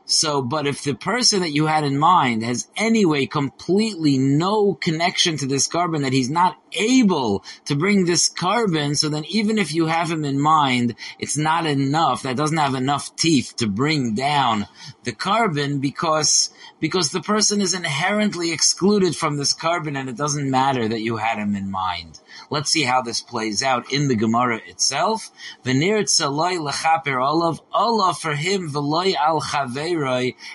So, 0.08 0.40
but 0.40 0.68
if 0.68 0.84
the 0.84 0.94
person 0.94 1.40
that 1.40 1.50
you 1.52 1.66
had 1.66 1.82
in 1.82 1.98
mind 1.98 2.44
has 2.44 2.68
anyway 2.76 3.26
completely 3.26 4.18
no 4.18 4.74
connection 4.74 5.36
to 5.38 5.46
this 5.46 5.66
korban, 5.66 6.02
that 6.02 6.12
he's 6.12 6.30
not 6.30 6.56
able 6.72 7.44
to 7.64 7.74
bring 7.74 8.04
this 8.04 8.28
korban, 8.28 8.96
so 8.96 9.08
then 9.08 9.24
even 9.24 9.58
if 9.58 9.74
you 9.74 9.86
have 9.86 10.08
him 10.08 10.24
in 10.24 10.40
mind, 10.40 10.94
it's 11.18 11.36
not 11.36 11.66
enough, 11.66 12.22
that 12.22 12.36
doesn't 12.36 12.56
have 12.56 12.76
enough 12.76 13.16
teeth 13.16 13.54
to 13.56 13.66
bring 13.66 14.14
down 14.14 14.68
the 15.02 15.10
korban 15.10 15.80
because, 15.80 16.50
because 16.78 17.10
the 17.10 17.20
person 17.20 17.60
is 17.60 17.74
inherently 17.74 18.52
excluded 18.52 19.16
from 19.16 19.36
this 19.36 19.54
korban 19.54 19.98
and 19.98 20.08
it 20.08 20.16
doesn't 20.16 20.48
matter 20.48 20.86
that 20.86 21.02
you 21.02 21.16
had 21.16 21.38
him 21.38 21.56
in 21.56 21.68
mind. 21.68 22.20
Let's 22.48 22.70
see 22.70 22.82
how 22.82 23.02
this 23.02 23.20
plays 23.22 23.62
out 23.62 23.92
in 23.92 24.06
the 24.06 24.14
Gemara 24.14 24.60
itself. 24.66 25.30
Venir 25.64 26.02
tzaloi 26.02 26.58
lechaper 26.60 27.20
olav, 27.20 27.60
olav 27.74 28.18
for 28.18 28.34
him 28.34 28.70
v'loi 28.70 29.14
al 29.16 29.40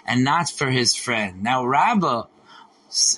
and 0.06 0.24
not 0.24 0.50
for 0.50 0.70
his 0.70 0.96
friend. 0.96 1.44
Now 1.44 1.66
Rabbah, 1.66 2.26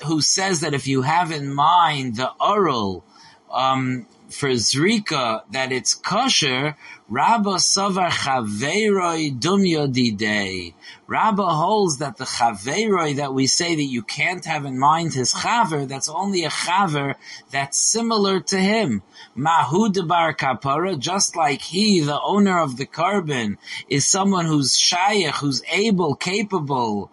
who 0.05 0.21
says 0.21 0.61
that 0.61 0.73
if 0.73 0.87
you 0.87 1.01
have 1.01 1.31
in 1.31 1.53
mind 1.53 2.15
the 2.15 2.31
oral, 2.39 3.03
um, 3.51 4.07
for 4.29 4.49
Zrika 4.49 5.43
that 5.51 5.71
it's 5.71 5.93
kosher, 5.93 6.75
Rabba 7.13 7.57
Savar 7.57 8.09
Chaveroi 8.09 9.39
Dum 9.39 9.61
Yodidei. 9.61 10.73
Rabba 11.05 11.45
holds 11.45 11.99
that 11.99 12.17
the 12.17 12.25
Chaveroi 12.25 13.17
that 13.17 13.35
we 13.35 13.45
say 13.45 13.75
that 13.75 13.83
you 13.83 14.01
can't 14.01 14.43
have 14.45 14.65
in 14.65 14.79
mind 14.79 15.13
his 15.13 15.31
Chaver, 15.31 15.87
that's 15.87 16.09
only 16.09 16.43
a 16.43 16.49
Chaver 16.49 17.13
that's 17.51 17.77
similar 17.77 18.39
to 18.39 18.57
him. 18.57 19.03
Mahu 19.35 19.91
Debar 19.91 20.33
Kapara, 20.33 20.97
just 20.97 21.35
like 21.35 21.61
he, 21.61 21.99
the 21.99 22.19
owner 22.19 22.59
of 22.59 22.77
the 22.77 22.87
korban, 22.87 23.57
is 23.87 24.07
someone 24.07 24.47
who's 24.47 24.75
Shaykh, 24.75 25.35
who's 25.35 25.61
able, 25.71 26.15
capable, 26.15 27.11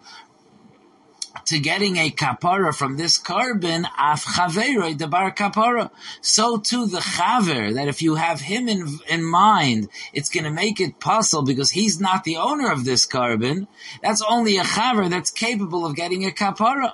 to 1.45 1.59
getting 1.59 1.97
a 1.97 2.09
kapara 2.09 2.73
from 2.73 2.97
this 2.97 3.19
korban, 3.19 3.85
af 3.97 4.25
chaveroi 4.25 4.97
debar 4.97 5.35
kapara. 5.35 5.89
So 6.21 6.57
too 6.57 6.87
the 6.87 6.99
chaver, 6.99 7.73
that 7.75 7.87
if 7.87 8.01
you 8.01 8.15
have 8.15 8.41
him 8.41 8.67
in, 8.67 8.99
in 9.09 9.23
mind, 9.23 9.89
it's 10.13 10.29
going 10.29 10.43
to 10.43 10.51
make 10.51 10.79
it 10.79 10.99
possible 10.99 11.43
because 11.43 11.71
he's 11.71 11.99
not 11.99 12.23
the 12.23 12.37
owner 12.37 12.71
of 12.71 12.85
this 12.85 13.05
korban. 13.05 13.67
That's 14.01 14.21
only 14.21 14.57
a 14.57 14.63
chaver 14.63 15.09
that's 15.09 15.31
capable 15.31 15.85
of 15.85 15.95
getting 15.95 16.25
a 16.25 16.31
kapara. 16.31 16.93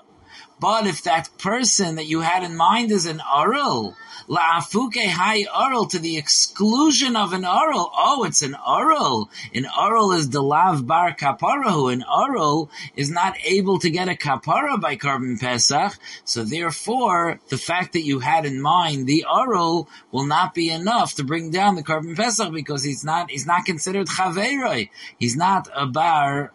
But 0.60 0.88
if 0.88 1.04
that 1.04 1.30
person 1.38 1.96
that 1.96 2.08
you 2.08 2.22
had 2.22 2.44
in 2.44 2.58
mind 2.58 2.92
is 2.92 3.06
an 3.06 3.22
aral, 3.22 3.96
La'afuke 4.28 5.08
hai 5.08 5.46
oral 5.56 5.86
to 5.88 6.00
the 6.00 6.18
exclusion 6.18 7.16
of 7.16 7.32
an 7.32 7.46
oral. 7.46 7.90
Oh, 7.96 8.26
it's 8.26 8.42
an 8.42 8.58
oral. 8.68 9.30
An 9.54 9.66
oral 9.80 10.12
is 10.12 10.30
the 10.32 10.42
lav 10.42 10.86
bar 10.86 11.16
kaparahu. 11.16 11.94
An 11.94 12.04
oral 12.04 12.70
is 12.96 13.10
not 13.10 13.38
able 13.46 13.80
to 13.80 13.90
get 13.90 14.10
a 14.10 14.16
kapara 14.16 14.82
by 14.82 14.98
Korban 14.98 15.40
Pesach. 15.40 15.98
So 16.26 16.44
therefore, 16.44 17.40
the 17.48 17.58
fact 17.58 17.94
that 17.94 18.04
you 18.04 18.20
had 18.20 18.46
in 18.46 18.62
mind 18.62 19.08
the 19.08 19.26
oral 19.34 19.88
will 20.12 20.26
not 20.26 20.54
be 20.54 20.70
enough 20.70 21.16
to 21.16 21.24
bring 21.24 21.50
down 21.50 21.76
the 21.76 21.84
Korban 21.84 22.18
Pesach 22.18 22.52
because 22.52 22.84
he's 22.84 23.06
not, 23.06 23.32
he's 23.32 23.46
not 23.46 23.66
considered 23.66 24.08
chaveroi. 24.08 24.90
He's 25.18 25.38
not 25.38 25.70
a 25.74 25.86
bar 25.86 26.52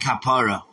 kapara. 0.00 0.64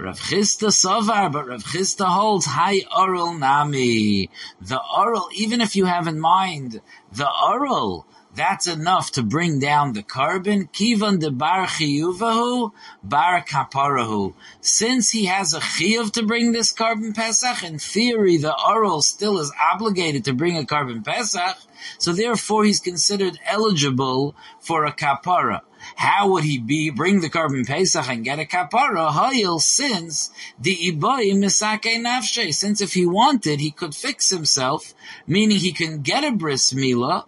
Rav 0.00 0.20
Chisda 0.20 0.72
Sovar, 0.72 1.28
but 1.28 1.48
Rav 1.48 1.64
Chisda 1.64 2.06
holds 2.06 2.46
high 2.46 2.82
oral 2.96 3.34
nami. 3.34 4.30
The 4.60 4.80
oral, 4.96 5.28
even 5.34 5.60
if 5.60 5.74
you 5.74 5.86
have 5.86 6.06
in 6.06 6.20
mind 6.20 6.80
the 7.10 7.28
oral, 7.28 8.06
that's 8.32 8.68
enough 8.68 9.10
to 9.12 9.24
bring 9.24 9.58
down 9.58 9.94
the 9.94 10.04
korban. 10.04 10.70
Kivan 10.70 11.18
de 11.18 11.32
bar 11.32 11.66
chiyuvahu, 11.66 12.70
bar 13.02 13.44
kaparahu. 13.44 14.34
Since 14.60 15.10
he 15.10 15.24
has 15.24 15.52
a 15.52 15.58
chiyuv 15.58 16.12
to 16.12 16.22
bring 16.22 16.52
this 16.52 16.72
korban 16.72 17.12
pesach, 17.12 17.64
in 17.64 17.80
theory 17.80 18.36
the 18.36 18.54
oral 18.56 19.02
still 19.02 19.40
is 19.40 19.52
obligated 19.60 20.26
to 20.26 20.32
bring 20.32 20.56
a 20.56 20.62
korban 20.62 21.04
pesach, 21.04 21.56
so 21.98 22.12
therefore 22.12 22.64
he's 22.64 22.80
considered 22.80 23.38
eligible 23.46 24.34
for 24.60 24.84
a 24.84 24.92
kapara. 24.92 25.60
How 25.96 26.30
would 26.30 26.44
he 26.44 26.58
be 26.58 26.90
bring 26.90 27.20
the 27.20 27.30
korban 27.30 27.66
pesach 27.66 28.08
and 28.08 28.24
get 28.24 28.38
a 28.38 28.44
kapara? 28.44 29.10
Hayil 29.10 29.60
since 29.60 30.30
the 30.58 30.76
iboy 30.76 31.32
misake 31.32 31.96
nafshe. 32.04 32.52
Since 32.52 32.80
if 32.80 32.94
he 32.94 33.06
wanted, 33.06 33.60
he 33.60 33.70
could 33.70 33.94
fix 33.94 34.30
himself, 34.30 34.94
meaning 35.26 35.58
he 35.58 35.72
can 35.72 36.02
get 36.02 36.24
a 36.24 36.32
bris 36.32 36.72
milah. 36.72 37.24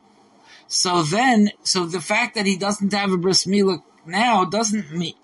So 0.67 1.03
then, 1.03 1.51
so 1.63 1.87
the 1.87 2.01
fact 2.01 2.35
that 2.35 2.47
he 2.47 2.57
doesn't 2.57 2.93
have 2.93 3.13
a 3.13 3.19
bris 3.19 3.45
milah 3.45 3.83
now 4.07 4.45
doesn't 4.45 4.93
mean 4.93 5.15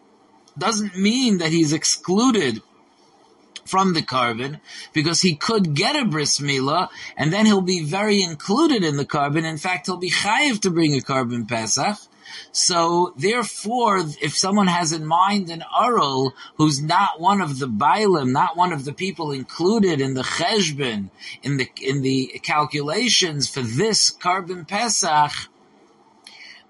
doesn't 0.59 0.97
mean 0.97 1.38
that 1.38 1.50
he's 1.50 1.73
excluded 1.73 2.62
from 3.66 3.92
the 3.94 4.02
korban 4.02 4.61
because 4.92 5.20
he 5.23 5.35
could 5.35 5.75
get 5.75 5.96
a 5.96 6.04
bris 6.04 6.38
milah 6.40 6.88
and 7.16 7.32
then 7.32 7.46
he'll 7.46 7.61
be 7.61 7.85
very 7.85 8.23
included 8.23 8.85
in 8.85 8.96
the 8.96 9.04
korban. 9.04 9.44
In 9.44 9.58
fact, 9.58 9.87
he'll 9.87 9.96
be 9.96 10.11
chayiv 10.11 10.61
to 10.61 10.70
bring 10.70 10.94
a 10.94 11.00
korban 11.00 11.49
pesach. 11.49 11.99
So 12.52 13.12
therefore, 13.16 13.99
if 14.20 14.37
someone 14.37 14.66
has 14.66 14.92
in 14.92 15.06
mind 15.06 15.50
an 15.50 15.62
Arul 15.78 16.35
who's 16.56 16.82
not 16.82 17.20
one 17.20 17.40
of 17.40 17.58
the 17.58 17.68
Bailim, 17.68 18.32
not 18.32 18.56
one 18.56 18.73
of 18.73 18.85
the 18.85 18.92
people 18.92 19.30
included 19.30 20.00
in 20.00 20.14
the 20.14 20.23
Cheshbon, 20.23 21.11
in 21.42 21.56
the, 21.58 21.68
in 21.80 22.02
the 22.02 22.40
calculations 22.42 23.49
for 23.49 23.61
this 23.61 24.11
korban 24.11 24.66
Pesach, 24.66 25.32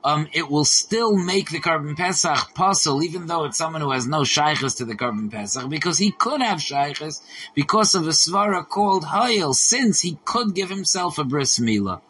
um, 0.06 0.28
it 0.32 0.48
will 0.48 0.64
still 0.64 1.16
make 1.16 1.50
the 1.50 1.58
korban 1.58 1.96
pesach 1.96 2.54
puzzle, 2.54 3.02
even 3.02 3.26
though 3.26 3.42
it's 3.42 3.58
someone 3.58 3.82
who 3.82 3.90
has 3.90 4.06
no 4.06 4.22
shaykhs 4.22 4.74
to 4.74 4.84
the 4.84 4.94
korban 4.94 5.32
pesach, 5.32 5.68
because 5.68 5.98
he 5.98 6.12
could 6.12 6.40
have 6.40 6.62
shaykhs 6.62 7.20
because 7.56 7.96
of 7.96 8.06
a 8.06 8.10
svara 8.10 8.66
called 8.66 9.02
hayil, 9.02 9.52
since 9.52 10.02
he 10.02 10.16
could 10.24 10.54
give 10.54 10.70
himself 10.70 11.18
a 11.18 11.24
bris 11.24 11.58
milah. 11.58 12.00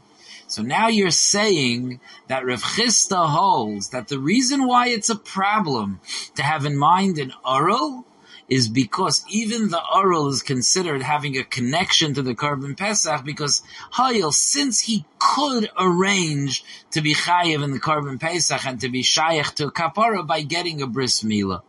So 0.46 0.60
now 0.60 0.88
you're 0.88 1.10
saying 1.10 2.00
that 2.28 2.44
Rav 2.44 2.62
Chisda 2.62 3.30
holds 3.30 3.88
that 3.88 4.08
the 4.08 4.18
reason 4.18 4.66
why 4.66 4.88
it's 4.88 5.08
a 5.08 5.16
problem 5.16 6.00
to 6.34 6.42
have 6.42 6.66
in 6.66 6.76
mind 6.76 7.18
an 7.18 7.32
oral 7.46 8.04
is 8.48 8.68
because 8.68 9.24
even 9.28 9.70
the 9.70 9.82
oral 9.94 10.28
is 10.28 10.42
considered 10.42 11.02
having 11.02 11.36
a 11.36 11.44
connection 11.44 12.14
to 12.14 12.22
the 12.22 12.34
korban 12.34 12.76
pesach 12.76 13.24
because 13.24 13.62
Hayil, 13.94 14.32
since 14.32 14.80
he 14.80 15.04
could 15.34 15.68
arrange 15.78 16.64
to 16.92 17.00
be 17.00 17.14
chayiv 17.14 17.62
in 17.64 17.72
the 17.72 17.80
korban 17.80 18.18
pesach 18.20 18.66
and 18.66 18.80
to 18.80 18.88
be 18.88 19.02
shaykh 19.02 19.54
to 19.54 19.66
a 19.66 19.72
kapara 19.72 20.26
by 20.26 20.42
getting 20.42 20.82
a 20.82 20.86
bris 20.86 21.22
milah. 21.22 21.62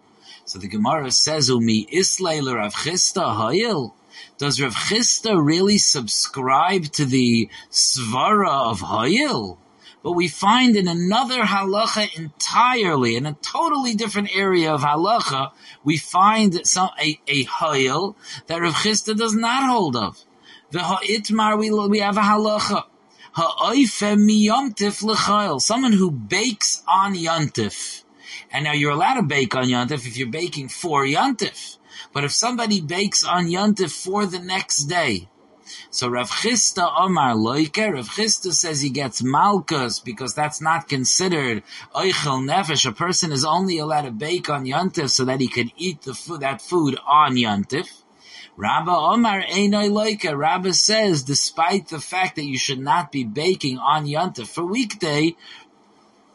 So 0.45 0.59
the 0.59 0.67
Gemara 0.67 1.11
says, 1.11 1.49
"Umi 1.49 1.87
islay 1.91 2.39
Rav 2.39 2.73
Chisda 2.73 3.25
Hayil." 3.35 3.93
Does 4.37 4.61
Rav 4.61 4.73
Chisda 4.73 5.33
really 5.43 5.77
subscribe 5.77 6.85
to 6.93 7.05
the 7.05 7.49
svara 7.71 8.71
of 8.71 8.79
Hayil? 8.79 9.57
But 10.03 10.13
we 10.13 10.27
find 10.27 10.77
in 10.77 10.87
another 10.87 11.41
halacha 11.41 12.15
entirely, 12.17 13.15
in 13.15 13.25
a 13.25 13.33
totally 13.41 13.95
different 13.95 14.29
area 14.33 14.71
of 14.71 14.81
halacha, 14.81 15.51
we 15.83 15.97
find 15.97 16.65
some 16.65 16.91
a, 17.01 17.19
a 17.27 17.45
Hayil 17.45 18.15
that 18.47 18.61
Rav 18.61 18.73
Chisda 18.73 19.17
does 19.17 19.35
not 19.35 19.63
hold 19.69 19.95
of. 19.95 20.23
The 20.71 20.79
Ha'itmar, 20.79 21.57
we, 21.57 21.71
we 21.71 21.99
have 21.99 22.17
a 22.17 22.21
halacha. 22.21 22.85
Someone 25.60 25.94
who 25.94 26.12
bakes 26.12 26.84
on 26.88 27.13
yontif. 27.15 28.03
And 28.51 28.63
now 28.63 28.74
you're 28.74 28.91
allowed 28.91 29.15
to 29.15 29.24
bake 29.24 29.56
on 29.56 29.65
yontif 29.65 30.08
if 30.08 30.17
you're 30.17 30.27
baking 30.27 30.70
for 30.70 31.06
yontif. 31.06 31.77
But 32.13 32.24
if 32.24 32.32
somebody 32.32 32.82
bakes 32.82 33.24
on 33.24 33.48
Yontif 33.48 33.91
for 33.91 34.25
the 34.25 34.39
next 34.39 34.86
day, 34.86 35.29
so 35.89 36.08
Rav 36.08 36.29
Chisda 36.29 36.91
Omar 36.98 37.36
Loike, 37.36 37.94
Rav 37.94 38.08
Chisda 38.08 38.53
says 38.53 38.82
he 38.82 38.89
gets 38.89 39.22
Malkus 39.22 40.03
because 40.03 40.34
that's 40.34 40.62
not 40.62 40.88
considered 40.88 41.63
Oichel 41.94 42.44
Nefesh. 42.44 42.86
A 42.86 42.91
person 42.91 43.32
is 43.32 43.44
only 43.44 43.77
allowed 43.77 44.03
to 44.03 44.12
bake 44.12 44.50
on 44.50 44.65
Yontif 44.65 45.10
so 45.10 45.25
that 45.25 45.41
he 45.41 45.48
can 45.48 45.72
eat 45.75 46.01
the 46.03 46.13
food, 46.13 46.39
that 46.41 46.62
food 46.62 46.98
on 47.08 47.36
Yontif. 47.36 48.03
Rabba 48.59 48.91
Omar 48.91 49.43
Einoi 49.43 49.91
Loike, 49.91 50.35
Rabba 50.35 50.73
says, 50.73 51.21
despite 51.21 51.89
the 51.89 51.99
fact 51.99 52.37
that 52.37 52.45
you 52.45 52.57
should 52.57 52.79
not 52.79 53.11
be 53.11 53.23
baking 53.23 53.77
on 53.77 54.07
Yontif 54.07 54.47
for 54.47 54.65
weekday, 54.65 55.35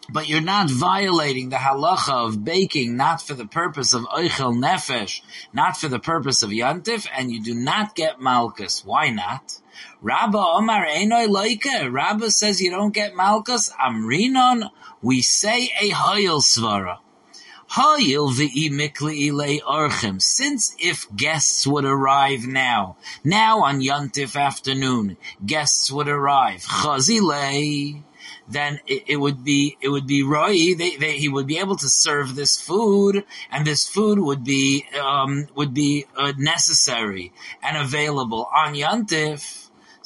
but 0.09 0.29
you're 0.29 0.41
not 0.41 0.71
violating 0.71 1.49
the 1.49 1.57
halacha 1.57 2.29
of 2.29 2.45
baking, 2.45 2.97
not 2.97 3.21
for 3.21 3.35
the 3.35 3.47
purpose 3.47 3.93
of 3.93 4.03
oichel 4.05 4.55
nefesh, 4.55 5.23
not 5.53 5.77
for 5.77 5.89
the 5.89 5.99
purpose 5.99 6.45
of 6.45 6.51
yantif, 6.51 7.09
and 7.13 7.33
you 7.33 7.43
do 7.43 7.55
not 7.55 7.97
get 7.97 8.21
malchus. 8.21 8.85
Why 8.85 9.11
not? 9.11 9.59
Rabba 10.01 10.39
Omar 10.39 10.87
Einoi 10.87 11.27
Loike. 11.27 11.93
Rabba 11.93 12.31
says 12.31 12.61
you 12.61 12.71
don't 12.71 12.95
get 12.95 13.17
malchus. 13.17 13.73
Amrinon, 13.81 14.71
we 15.01 15.23
say 15.23 15.73
a 15.81 15.91
hoyel 15.91 16.41
svara. 16.41 16.99
Since 20.21 20.77
if 20.79 21.07
guests 21.17 21.67
would 21.67 21.87
arrive 21.87 22.47
now, 22.47 22.99
now 23.25 23.63
on 23.63 23.81
Yantif 23.81 24.39
afternoon, 24.39 25.17
guests 25.47 25.91
would 25.91 26.07
arrive. 26.07 26.67
Then 28.47 28.81
it, 28.87 29.05
it, 29.07 29.17
would 29.17 29.43
be 29.43 29.79
it 29.81 29.89
would 29.89 30.07
be 30.07 30.23
Roy. 30.23 30.75
They, 30.75 30.97
they, 30.97 31.17
he 31.17 31.31
would 31.31 31.47
be 31.47 31.57
able 31.57 31.77
to 31.77 31.89
serve 31.89 32.35
this 32.35 32.61
food, 32.61 33.25
and 33.51 33.67
this 33.67 33.89
food 33.89 34.19
would 34.19 34.45
be 34.45 34.85
um, 35.03 35.47
would 35.55 35.73
be 35.73 36.05
uh, 36.15 36.35
necessary 36.37 37.33
and 37.63 37.79
available 37.79 38.51
on 38.55 38.75
Yantif. 38.75 39.62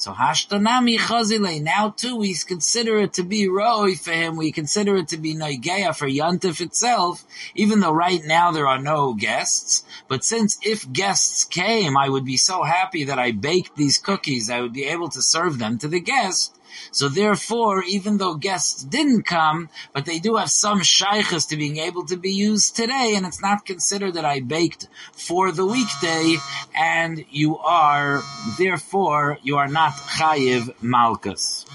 So 0.07 0.13
hashtanami 0.13 0.99
chazile. 0.99 1.61
Now 1.61 1.91
too, 1.91 2.15
we 2.15 2.33
consider 2.35 3.01
it 3.01 3.15
to 3.15 3.25
be 3.25 3.49
roy 3.49 3.97
for 3.97 4.13
him. 4.13 4.37
We 4.37 4.53
consider 4.53 4.95
it 4.99 5.09
to 5.09 5.17
be 5.17 5.35
noigeya 5.35 5.97
for 5.97 6.07
yantif 6.07 6.61
itself, 6.61 7.25
even 7.57 7.81
though 7.81 7.91
right 7.91 8.25
now 8.25 8.53
there 8.53 8.69
are 8.69 8.79
no 8.79 9.15
guests. 9.15 9.83
But 10.07 10.23
since 10.23 10.59
if 10.63 10.93
guests 10.93 11.43
came, 11.43 11.97
I 11.97 12.09
would 12.09 12.25
be 12.25 12.37
so 12.37 12.63
happy 12.63 13.03
that 13.03 13.19
I 13.19 13.33
baked 13.33 13.75
these 13.75 13.99
cookies. 13.99 14.49
I 14.49 14.61
would 14.61 14.73
be 14.73 14.85
able 14.85 15.09
to 15.09 15.21
serve 15.21 15.59
them 15.59 15.77
to 15.79 15.89
the 15.89 15.99
guest. 15.99 16.56
So 16.91 17.09
therefore, 17.09 17.83
even 17.85 18.19
though 18.19 18.35
guests 18.35 18.83
didn't 18.83 19.23
come, 19.23 19.69
but 19.93 20.05
they 20.05 20.19
do 20.19 20.37
have 20.37 20.51
some 20.51 20.83
shaykhs 20.83 21.47
to 21.47 21.57
being 21.57 21.77
able 21.79 22.05
to 22.07 22.17
be 22.17 22.33
used 22.33 22.77
today, 22.77 23.15
and 23.17 23.27
it's 23.27 23.43
not 23.43 23.67
considered 23.67 24.15
that 24.15 24.25
I 24.25 24.41
baked 24.41 24.89
for 25.13 25.53
the 25.53 25.67
weekday, 25.67 26.37
and 26.75 27.25
you 27.31 27.59
are, 27.59 28.23
therefore, 28.59 29.39
you 29.43 29.57
are 29.57 29.69
not 29.69 29.93
chayiv 29.93 30.75
malchus. 30.83 31.67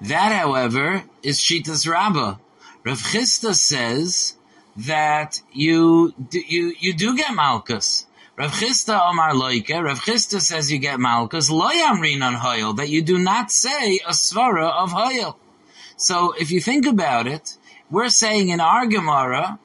That, 0.00 0.32
however, 0.32 1.04
is 1.22 1.40
Shitas 1.40 1.88
Rabbah. 1.88 2.36
Rav 2.84 2.98
Chisda 2.98 3.54
says 3.54 4.36
that 4.76 5.42
you, 5.52 6.14
you, 6.30 6.74
you 6.78 6.94
do 6.94 7.16
get 7.16 7.34
malchus. 7.34 8.06
Rav 8.38 8.52
Chisda 8.52 9.10
Omar 9.10 9.32
Loike, 9.32 9.82
Rav 9.82 9.98
Chisda 9.98 10.40
says 10.40 10.70
you 10.70 10.78
get 10.78 11.00
Malkus, 11.00 11.50
Loyam 11.50 12.00
Rinan 12.00 12.36
Hoyel, 12.36 12.76
that 12.76 12.88
you 12.88 13.02
do 13.02 13.18
not 13.18 13.50
say 13.50 13.98
a 14.06 14.12
svara 14.12 14.70
of 14.70 14.92
Hoyel. 14.92 15.34
So 15.96 16.34
if 16.38 16.52
you 16.52 16.60
think 16.60 16.86
about 16.86 17.26
it, 17.26 17.56
we're 17.90 18.10
saying 18.10 18.50
in 18.50 18.60
our 18.60 18.86
Gemara 18.86 19.58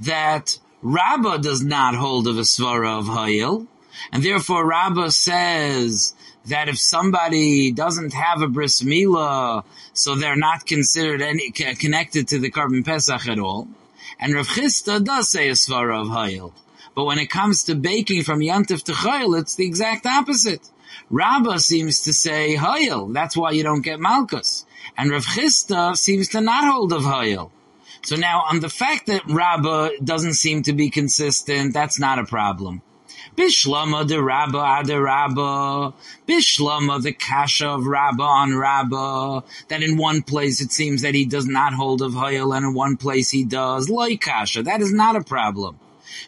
that 0.00 0.58
Rabbah 0.82 1.38
does 1.38 1.64
not 1.64 1.94
hold 1.94 2.28
of 2.28 2.36
a 2.36 2.42
svara 2.42 2.98
of 2.98 3.06
Hoyel, 3.06 3.66
and 4.12 4.22
therefore 4.22 4.66
Rabbah 4.66 5.08
says 5.08 6.12
that 6.48 6.68
if 6.68 6.78
somebody 6.78 7.72
doesn't 7.72 8.12
have 8.12 8.42
a 8.42 8.46
bris 8.46 8.82
milah, 8.82 9.64
so 9.94 10.14
they're 10.14 10.36
not 10.36 10.66
considered 10.66 11.22
any 11.22 11.50
connected 11.50 12.28
to 12.28 12.38
the 12.38 12.50
korban 12.50 12.84
pesach 12.84 13.26
at 13.26 13.38
all. 13.38 13.68
And 14.20 14.34
Rav 14.34 14.48
Chisda 14.48 15.02
does 15.02 15.30
say 15.30 15.48
a 15.48 15.52
svara 15.52 16.02
of 16.02 16.08
Hayil. 16.08 16.52
But 16.98 17.04
when 17.04 17.20
it 17.20 17.30
comes 17.30 17.62
to 17.66 17.76
baking 17.76 18.24
from 18.24 18.40
Yantif 18.40 18.82
to 18.82 18.92
Chayil, 18.92 19.38
it's 19.38 19.54
the 19.54 19.64
exact 19.64 20.04
opposite. 20.04 20.68
Rabbah 21.10 21.58
seems 21.58 22.00
to 22.00 22.12
say 22.12 22.56
Hayil. 22.56 23.14
That's 23.14 23.36
why 23.36 23.52
you 23.52 23.62
don't 23.62 23.82
get 23.82 24.00
Malkus. 24.00 24.64
And 24.96 25.12
Rav 25.12 25.24
Chisda 25.24 25.96
seems 25.96 26.26
to 26.30 26.40
not 26.40 26.64
hold 26.64 26.92
of 26.92 27.02
Hayil. 27.02 27.52
So 28.02 28.16
now 28.16 28.42
on 28.50 28.58
the 28.58 28.68
fact 28.68 29.06
that 29.06 29.24
Rabbah 29.28 29.90
doesn't 30.02 30.34
seem 30.34 30.64
to 30.64 30.72
be 30.72 30.90
consistent, 30.90 31.72
that's 31.72 32.00
not 32.00 32.18
a 32.18 32.24
problem. 32.24 32.82
Bishlama 33.36 34.08
the 34.08 34.20
Rabba 34.20 34.58
ah, 34.58 34.80
Ada 34.80 35.00
Rabba. 35.00 35.94
Bishlama 36.26 37.00
the 37.00 37.12
Kasha 37.12 37.68
of 37.68 37.86
Rabba 37.86 38.24
on 38.24 38.56
Rabba. 38.56 39.44
That 39.68 39.84
in 39.84 39.98
one 39.98 40.22
place 40.22 40.60
it 40.60 40.72
seems 40.72 41.02
that 41.02 41.14
he 41.14 41.26
does 41.26 41.46
not 41.46 41.74
hold 41.74 42.02
of 42.02 42.14
Hayel 42.14 42.56
and 42.56 42.66
in 42.66 42.74
one 42.74 42.96
place 42.96 43.30
he 43.30 43.44
does. 43.44 43.88
Loi 43.88 44.16
Kasha. 44.16 44.64
That 44.64 44.80
is 44.80 44.92
not 44.92 45.14
a 45.14 45.22
problem. 45.22 45.78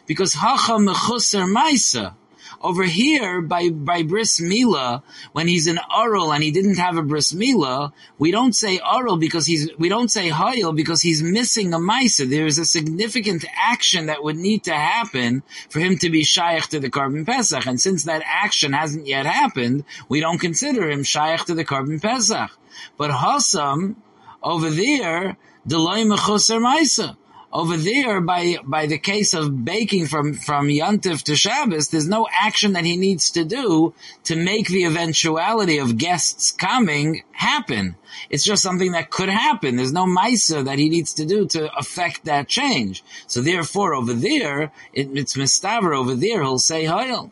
Because 0.05 0.33
Hacha 0.33 0.73
Mechusar 0.73 1.51
Maisa 1.51 2.15
over 2.63 2.83
here, 2.83 3.41
by, 3.41 3.69
by 3.69 4.03
bris 4.03 4.39
mila, 4.39 5.03
when 5.31 5.47
he's 5.47 5.67
an 5.67 5.79
oral 5.95 6.31
and 6.31 6.43
he 6.43 6.51
didn't 6.51 6.77
have 6.77 6.97
a 6.97 7.01
bris 7.01 7.33
mila, 7.33 7.93
we 8.17 8.31
don't 8.31 8.53
say 8.53 8.79
oral 8.79 9.17
because 9.17 9.45
he's, 9.45 9.69
we 9.77 9.89
don't 9.89 10.11
say 10.11 10.29
hayil 10.29 10.75
because 10.75 11.01
he's 11.01 11.23
missing 11.23 11.73
a 11.73 11.77
maisa. 11.77 12.29
There 12.29 12.45
is 12.45 12.59
a 12.59 12.65
significant 12.65 13.45
action 13.55 14.07
that 14.07 14.23
would 14.23 14.37
need 14.37 14.65
to 14.65 14.73
happen 14.73 15.43
for 15.69 15.79
him 15.79 15.97
to 15.99 16.09
be 16.09 16.23
shaykh 16.23 16.67
to 16.69 16.79
the 16.79 16.89
korban 16.89 17.25
pesach. 17.25 17.65
And 17.65 17.81
since 17.81 18.03
that 18.03 18.23
action 18.25 18.73
hasn't 18.73 19.07
yet 19.07 19.25
happened, 19.25 19.83
we 20.07 20.19
don't 20.19 20.39
consider 20.39 20.89
him 20.89 21.03
shaykh 21.03 21.45
to 21.45 21.55
the 21.55 21.65
korban 21.65 22.01
pesach. 22.01 22.51
But 22.97 23.11
Hassam, 23.11 24.01
over 24.43 24.69
there, 24.69 25.37
Deloy 25.67 26.05
Mechusar 26.05 26.59
Maisa 26.59 27.17
over 27.53 27.75
there, 27.75 28.21
by 28.21 28.57
by 28.63 28.85
the 28.85 28.97
case 28.97 29.33
of 29.33 29.65
baking 29.65 30.07
from 30.07 30.33
from 30.33 30.67
Yontif 30.67 31.23
to 31.23 31.35
Shabbos, 31.35 31.89
there's 31.89 32.07
no 32.07 32.27
action 32.31 32.73
that 32.73 32.85
he 32.85 32.95
needs 32.97 33.31
to 33.31 33.43
do 33.43 33.93
to 34.25 34.35
make 34.35 34.67
the 34.67 34.85
eventuality 34.85 35.77
of 35.79 35.97
guests 35.97 36.51
coming 36.51 37.23
happen. 37.31 37.95
It's 38.29 38.43
just 38.43 38.63
something 38.63 38.93
that 38.93 39.09
could 39.09 39.29
happen. 39.29 39.75
There's 39.75 39.93
no 39.93 40.05
Misa 40.05 40.63
that 40.65 40.79
he 40.79 40.89
needs 40.89 41.13
to 41.15 41.25
do 41.25 41.45
to 41.47 41.73
affect 41.75 42.25
that 42.25 42.47
change. 42.47 43.03
So 43.27 43.41
therefore, 43.41 43.95
over 43.95 44.13
there, 44.13 44.71
it, 44.93 45.09
it's 45.13 45.35
Mistaver 45.35 45.95
over 45.95 46.15
there. 46.15 46.41
He'll 46.41 46.59
say 46.59 46.85
Hoyel. 46.85 47.31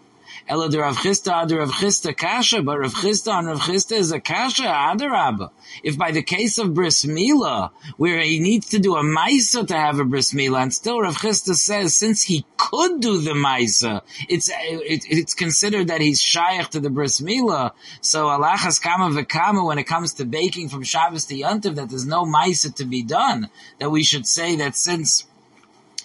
Ela 0.49 0.67
de 0.67 0.79
Rav 0.79 0.97
Chisda 0.97 1.47
de 1.47 1.59
Rav 1.59 1.69
Chisda 1.69 2.17
kasha, 2.17 2.63
but 2.63 2.79
Rav 2.79 2.91
Chisda 2.95 3.37
and 3.37 3.49
Rav 3.49 3.59
Chisda 3.59 3.91
is 3.91 4.11
a 4.11 4.19
kasha 4.19 4.63
adarabba. 4.63 5.51
If 5.83 5.95
by 5.95 6.09
the 6.09 6.23
case 6.23 6.57
of 6.57 6.73
bris 6.73 7.05
mila, 7.05 7.71
where 7.97 8.19
he 8.19 8.39
needs 8.39 8.69
to 8.69 8.79
do 8.79 8.95
a 8.95 9.03
maisa 9.03 9.67
to 9.67 9.77
have 9.77 9.99
a 9.99 10.05
bris 10.05 10.33
mila, 10.33 10.61
and 10.61 10.73
still 10.73 11.01
Rav 11.01 11.17
Chisda 11.17 11.53
says 11.53 11.93
since 11.93 12.23
he 12.23 12.47
could 12.57 12.99
do 12.99 13.21
the 13.21 13.33
maisa, 13.33 14.01
it's 14.27 14.49
it, 14.49 15.05
it's 15.07 15.35
considered 15.35 15.89
that 15.89 16.01
he's 16.01 16.19
shaykh 16.19 16.69
to 16.69 16.79
the 16.79 16.89
bris 16.89 17.21
mila. 17.21 17.73
So 18.01 18.25
alachas 18.25 18.81
kama 18.81 19.21
v'kama 19.21 19.63
when 19.63 19.77
it 19.77 19.83
comes 19.83 20.15
to 20.15 20.25
baking 20.25 20.69
from 20.69 20.81
Shabbos 20.81 21.25
to 21.25 21.35
Yontiv, 21.35 21.75
that 21.75 21.89
there's 21.89 22.07
no 22.07 22.25
maisa 22.25 22.73
to 22.77 22.85
be 22.85 23.03
done. 23.03 23.51
That 23.77 23.91
we 23.91 24.01
should 24.01 24.25
say 24.25 24.55
that 24.55 24.75
since 24.75 25.27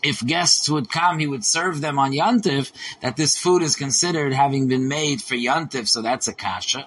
if 0.04 0.24
guests 0.24 0.68
would 0.68 0.90
come, 0.90 1.18
he 1.18 1.26
would 1.26 1.44
serve 1.44 1.80
them 1.80 1.98
on 1.98 2.12
Yantif, 2.12 2.70
that 3.00 3.16
this 3.16 3.36
food 3.36 3.62
is 3.62 3.74
considered 3.74 4.32
having 4.32 4.68
been 4.68 4.86
made 4.86 5.22
for 5.22 5.34
Yantif, 5.34 5.88
so 5.88 6.02
that's 6.02 6.28
a 6.28 6.34
kasha. 6.34 6.86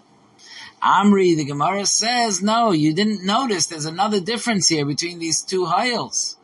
Amri, 0.83 1.35
the 1.35 1.45
Gemara 1.45 1.87
says, 1.87 2.41
no, 2.43 2.71
you 2.71 2.93
didn't 2.93 3.25
notice 3.25 3.65
there's 3.65 3.85
another 3.85 4.19
difference 4.19 4.67
here 4.67 4.85
between 4.85 5.17
these 5.17 5.41
two 5.41 5.65
hayils. 5.65 6.35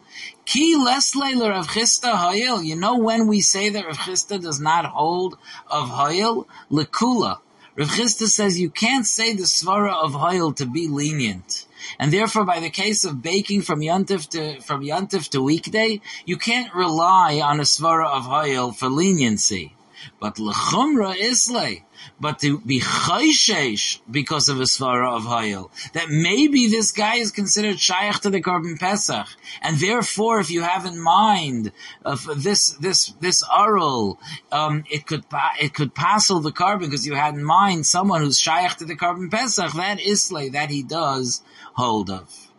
Ki 0.46 0.76
lesleiler 0.76 1.52
Rav 1.52 1.68
Chisda 1.68 2.14
hayil. 2.14 2.66
You 2.66 2.76
know 2.76 2.98
when 2.98 3.28
we 3.28 3.42
say 3.42 3.70
that 3.70 3.86
Rav 3.86 3.98
Chisda 3.98 4.42
does 4.42 4.60
not 4.60 4.86
hold 4.86 5.38
of 5.68 5.90
hayil? 5.90 6.48
Lekula. 6.72 7.40
Rav 7.76 7.88
Chisda 7.88 8.28
says 8.28 8.60
you 8.60 8.70
can't 8.70 9.06
say 9.06 9.34
the 9.34 9.44
svara 9.44 9.94
of 9.94 10.14
hayil 10.14 10.56
to 10.58 10.66
be 10.66 10.88
lenient. 10.88 11.66
And 12.00 12.12
therefore, 12.12 12.46
by 12.46 12.60
the 12.60 12.70
case 12.70 13.06
of 13.06 13.22
baking 13.22 13.64
from 13.64 13.82
Yontif 13.82 14.30
to, 14.30 14.62
from 14.62 14.82
Yontif 14.82 15.30
to 15.30 15.42
weekday, 15.42 16.02
you 16.26 16.38
can't 16.38 16.74
rely 16.74 17.42
on 17.44 17.60
a 17.60 17.64
svara 17.64 18.08
of 18.08 18.24
Hayel 18.24 18.76
for 18.76 18.90
leniency. 18.90 19.76
But 20.20 20.36
lechumra 20.36 21.16
islay, 21.16 21.86
but 22.20 22.40
to 22.40 22.60
be 22.60 22.80
chayshesh 22.80 24.00
because 24.10 24.50
of 24.50 24.60
a 24.60 24.64
svara 24.64 25.16
of 25.16 25.24
hayil, 25.24 25.70
that 25.94 26.10
maybe 26.10 26.68
this 26.68 26.92
guy 26.92 27.16
is 27.16 27.32
considered 27.32 27.80
shaykh 27.80 28.20
to 28.22 28.30
the 28.30 28.42
korban 28.42 28.80
pesach, 28.80 29.28
and 29.62 29.78
therefore, 29.78 30.40
if 30.40 30.50
you 30.52 30.62
have 30.62 30.86
in 30.86 31.00
mind 31.00 31.72
of 32.04 32.44
this 32.44 32.72
this 32.72 33.14
this 33.20 33.44
aral, 33.44 34.20
um, 34.52 34.84
it 34.90 35.06
could 35.06 35.26
it 35.62 35.74
could 35.74 35.96
passel 35.96 36.40
the 36.40 36.52
korban 36.52 36.82
because 36.82 37.06
you 37.06 37.16
had 37.16 37.36
in 37.36 37.44
mind 37.44 37.86
someone 37.86 38.22
who's 38.22 38.40
shaykh 38.40 38.76
to 38.78 38.86
the 38.86 38.96
korban 38.96 39.32
pesach. 39.32 39.74
That 39.74 40.00
islay 40.02 40.50
that 40.50 40.70
he 40.70 40.84
does 40.84 41.42
hold 41.74 42.10
of. 42.10 42.52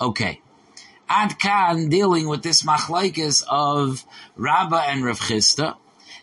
Okay. 0.00 0.40
Ad 1.08 1.38
Khan 1.38 1.88
dealing 1.88 2.26
with 2.26 2.42
this 2.42 2.62
machlaikis 2.62 3.44
of 3.48 4.04
Rabbah 4.36 4.84
and 4.86 5.04
Rav 5.04 5.20
Chisda. 5.20 5.76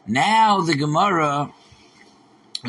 Now 0.08 0.62
the 0.62 0.76
Gemara 0.76 1.54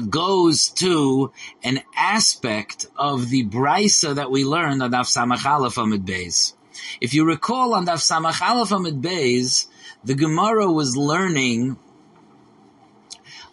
goes 0.08 0.68
to 0.68 1.32
an 1.64 1.80
aspect 1.96 2.86
of 2.96 3.30
the 3.30 3.44
brisa 3.44 4.14
that 4.14 4.30
we 4.30 4.44
learned 4.44 4.82
on 4.82 4.92
Daf 4.92 5.06
Samach 5.06 5.44
Aleph 5.44 5.78
Amid 5.78 6.04
Beis. 6.04 6.52
If 7.00 7.14
you 7.14 7.24
recall 7.24 7.74
on 7.74 7.86
Daf 7.86 7.94
Samach 7.94 8.40
Aleph 8.40 8.70
Amid 8.70 9.00
Beis, 9.00 9.66
the 10.04 10.14
Gemara 10.14 10.70
was 10.70 10.96
learning 10.96 11.76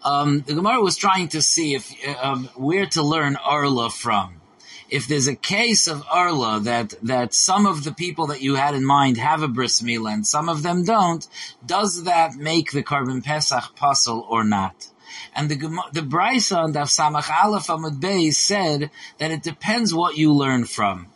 um, 0.04 0.42
the 0.42 0.54
Gemara 0.54 0.82
was 0.82 0.96
trying 0.96 1.30
to 1.30 1.42
see 1.42 1.74
if 1.74 1.92
um, 2.22 2.50
where 2.56 2.86
to 2.86 3.02
learn 3.02 3.36
Arla 3.36 3.90
from 3.90 4.40
if 4.90 5.08
there's 5.08 5.28
a 5.28 5.36
case 5.36 5.88
of 5.88 6.04
Arla 6.10 6.60
that, 6.62 6.94
that 7.04 7.34
some 7.34 7.66
of 7.66 7.84
the 7.84 7.92
people 7.92 8.28
that 8.28 8.42
you 8.42 8.56
had 8.56 8.76
in 8.76 8.86
mind 8.86 9.18
have 9.18 9.42
a 9.42 9.48
bris 9.48 9.82
milah 9.82 10.14
and 10.14 10.28
some 10.28 10.50
of 10.50 10.64
them 10.64 10.84
don't, 10.84 11.28
does 11.66 12.04
that 12.04 12.36
make 12.36 12.72
the 12.72 12.84
korban 12.84 13.24
pesach 13.24 13.76
puzzle 13.76 14.26
or 14.30 14.44
not? 14.44 14.88
And 15.36 15.50
the 15.50 15.56
the 15.94 16.02
Brisa 16.02 16.58
on 16.58 16.74
Daf 16.74 16.90
Samach 16.90 17.30
Aleph 17.30 17.68
Amud 17.68 18.00
Bey 18.00 18.32
said 18.32 18.92
that 19.18 19.32
it 19.32 19.42
depends 19.42 19.94
what 19.94 20.18
you 20.18 20.34
learn 20.34 20.66
from. 20.66 21.08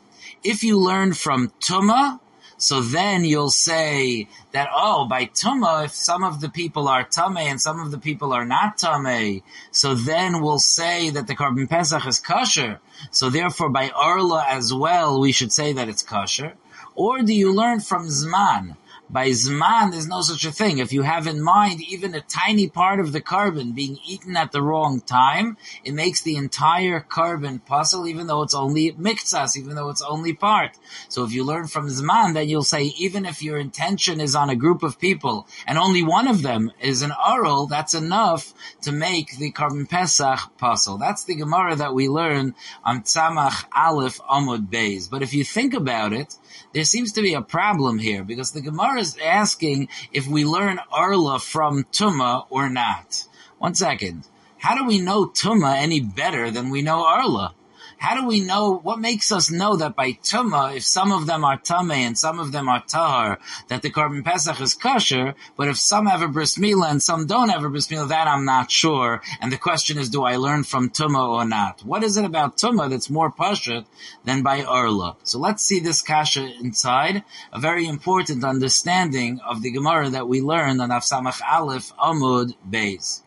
If 0.43 0.63
you 0.63 0.79
learn 0.79 1.13
from 1.13 1.51
Tuma, 1.59 2.19
so 2.61 2.79
then 2.79 3.25
you'll 3.25 3.49
say 3.49 4.27
that, 4.51 4.69
oh, 4.71 5.05
by 5.05 5.25
Tuma, 5.25 5.85
if 5.85 5.95
some 5.95 6.23
of 6.23 6.41
the 6.41 6.49
people 6.49 6.87
are 6.87 7.03
Tame 7.03 7.37
and 7.37 7.59
some 7.59 7.79
of 7.79 7.89
the 7.89 7.97
people 7.97 8.33
are 8.33 8.45
not 8.45 8.77
Tame, 8.77 9.41
so 9.71 9.95
then 9.95 10.41
we'll 10.43 10.59
say 10.59 11.09
that 11.09 11.25
the 11.25 11.35
korban 11.35 11.67
Pesach 11.67 12.05
is 12.05 12.19
kosher. 12.19 12.79
So 13.09 13.31
therefore 13.31 13.69
by 13.69 13.89
Arla 13.89 14.45
as 14.47 14.71
well, 14.71 15.19
we 15.19 15.31
should 15.31 15.51
say 15.51 15.73
that 15.73 15.89
it's 15.89 16.03
kosher. 16.03 16.53
Or 16.93 17.23
do 17.23 17.33
you 17.33 17.51
learn 17.51 17.79
from 17.79 18.05
Zman? 18.05 18.77
By 19.11 19.27
Zman, 19.31 19.91
there's 19.91 20.07
no 20.07 20.21
such 20.21 20.45
a 20.45 20.53
thing. 20.53 20.77
If 20.77 20.93
you 20.93 21.01
have 21.01 21.27
in 21.27 21.41
mind 21.41 21.81
even 21.81 22.15
a 22.15 22.21
tiny 22.21 22.69
part 22.69 23.01
of 23.01 23.11
the 23.11 23.19
korban 23.19 23.75
being 23.75 23.99
eaten 24.07 24.37
at 24.37 24.53
the 24.53 24.61
wrong 24.61 25.01
time, 25.01 25.57
it 25.83 25.93
makes 25.93 26.21
the 26.21 26.37
entire 26.37 27.01
korban 27.01 27.65
puzzle, 27.65 28.07
even 28.07 28.27
though 28.27 28.41
it's 28.41 28.55
only 28.55 28.93
miktsas, 28.93 29.57
even 29.57 29.75
though 29.75 29.89
it's 29.89 30.01
only 30.01 30.31
part. 30.31 30.77
So 31.09 31.25
if 31.25 31.33
you 31.33 31.43
learn 31.43 31.67
from 31.67 31.89
Zman, 31.89 32.33
then 32.35 32.47
you'll 32.47 32.63
say, 32.63 32.83
even 32.97 33.25
if 33.25 33.43
your 33.43 33.57
intention 33.57 34.21
is 34.21 34.33
on 34.33 34.49
a 34.49 34.55
group 34.55 34.81
of 34.81 34.97
people, 34.97 35.45
and 35.67 35.77
only 35.77 36.03
one 36.03 36.29
of 36.29 36.41
them 36.41 36.71
is 36.79 37.01
an 37.01 37.11
oral, 37.27 37.67
that's 37.67 37.93
enough 37.93 38.53
to 38.83 38.93
make 38.93 39.37
the 39.37 39.51
korban 39.51 39.89
Pesach 39.89 40.57
puzzle. 40.57 40.97
That's 40.97 41.25
the 41.25 41.35
Gemara 41.35 41.75
that 41.75 41.93
we 41.93 42.07
learn 42.07 42.55
on 42.85 43.01
Tzamach 43.01 43.65
Aleph 43.75 44.21
Amud 44.21 44.69
Beis. 44.69 45.09
But 45.09 45.21
if 45.21 45.33
you 45.33 45.43
think 45.43 45.73
about 45.73 46.13
it, 46.13 46.37
there 46.73 46.85
seems 46.85 47.11
to 47.13 47.21
be 47.21 47.33
a 47.33 47.41
problem 47.41 47.99
here 47.99 48.23
because 48.23 48.51
the 48.51 48.61
Gemara 48.61 49.00
is 49.01 49.17
asking 49.21 49.89
if 50.13 50.27
we 50.27 50.45
learn 50.45 50.79
Arla 50.91 51.39
from 51.39 51.83
Tuma 51.91 52.45
or 52.49 52.69
not. 52.69 53.25
One 53.57 53.75
second. 53.75 54.27
How 54.59 54.77
do 54.77 54.85
we 54.85 54.99
know 54.99 55.25
Tuma 55.25 55.75
any 55.75 55.99
better 55.99 56.51
than 56.51 56.69
we 56.69 56.81
know 56.83 57.03
Arla? 57.03 57.55
How 58.01 58.19
do 58.19 58.25
we 58.25 58.39
know, 58.39 58.79
what 58.81 58.99
makes 58.99 59.31
us 59.31 59.51
know 59.51 59.75
that 59.75 59.95
by 59.95 60.13
Tuma, 60.13 60.75
if 60.75 60.83
some 60.83 61.11
of 61.11 61.27
them 61.27 61.45
are 61.45 61.57
Tame 61.57 61.91
and 61.91 62.17
some 62.17 62.39
of 62.39 62.51
them 62.51 62.67
are 62.67 62.81
Tahar, 62.81 63.37
that 63.67 63.83
the 63.83 63.91
korban 63.91 64.25
Pesach 64.25 64.59
is 64.59 64.73
kosher, 64.73 65.35
but 65.55 65.67
if 65.67 65.77
some 65.77 66.07
have 66.07 66.23
a 66.23 66.27
bris 66.27 66.57
milah 66.57 66.89
and 66.89 67.03
some 67.03 67.27
don't 67.27 67.49
have 67.49 67.63
a 67.63 67.69
bris 67.69 67.89
milah, 67.89 68.07
that 68.07 68.27
I'm 68.27 68.43
not 68.43 68.71
sure. 68.71 69.21
And 69.39 69.51
the 69.51 69.57
question 69.59 69.99
is, 69.99 70.09
do 70.09 70.23
I 70.23 70.37
learn 70.37 70.63
from 70.63 70.89
Tuma 70.89 71.29
or 71.29 71.45
not? 71.45 71.81
What 71.85 72.03
is 72.03 72.17
it 72.17 72.25
about 72.25 72.57
Tuma 72.57 72.89
that's 72.89 73.11
more 73.11 73.31
Pashut 73.31 73.85
than 74.25 74.41
by 74.41 74.63
Arla? 74.63 75.17
So 75.21 75.37
let's 75.37 75.61
see 75.63 75.79
this 75.79 76.01
kasha 76.01 76.51
inside, 76.59 77.23
a 77.53 77.59
very 77.59 77.85
important 77.85 78.43
understanding 78.43 79.39
of 79.47 79.61
the 79.61 79.69
Gemara 79.69 80.09
that 80.09 80.27
we 80.27 80.41
learned 80.41 80.81
on 80.81 80.89
Afsamach 80.89 81.39
Aleph 81.47 81.93
Amud 81.97 82.55
Beis. 82.67 83.21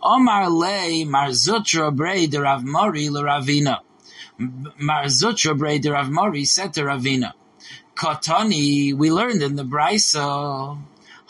Omar 0.00 0.48
le 0.48 1.04
Marzutra 1.04 1.92
Brei 1.92 2.28
de 2.28 2.40
Rav 2.40 2.64
Mori 2.64 3.10
le 3.10 3.24
Ravina. 3.24 3.78
Marzutra 4.40 5.54
Breder 5.54 5.92
Rav 5.92 6.10
Mori 6.10 6.46
said 6.46 6.72
to 6.74 6.80
Ravina, 6.82 7.32
Katani, 7.94 8.94
we 8.94 9.12
learned 9.12 9.42
in 9.42 9.56
the 9.56 9.64
Brisa, 9.64 10.78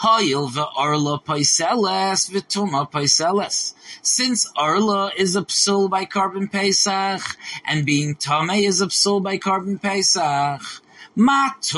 Hoyil 0.01 0.49
ve'orla 0.49 1.25
paiseles 1.25 2.31
v'tuma 2.31 2.88
paiseles. 2.88 3.75
Since 4.01 4.53
Arla 4.57 5.11
is 5.16 5.35
a 5.35 5.42
psul 5.42 5.90
by 5.90 6.05
korban 6.05 6.51
Pesach, 6.53 7.37
and 7.66 7.85
being 7.85 8.14
Tame 8.14 8.51
is 8.51 8.81
a 8.81 8.87
psul 8.87 9.20
by 9.20 9.38
korban 9.38 9.83
Pesach, 9.83 10.62
Just 11.16 11.75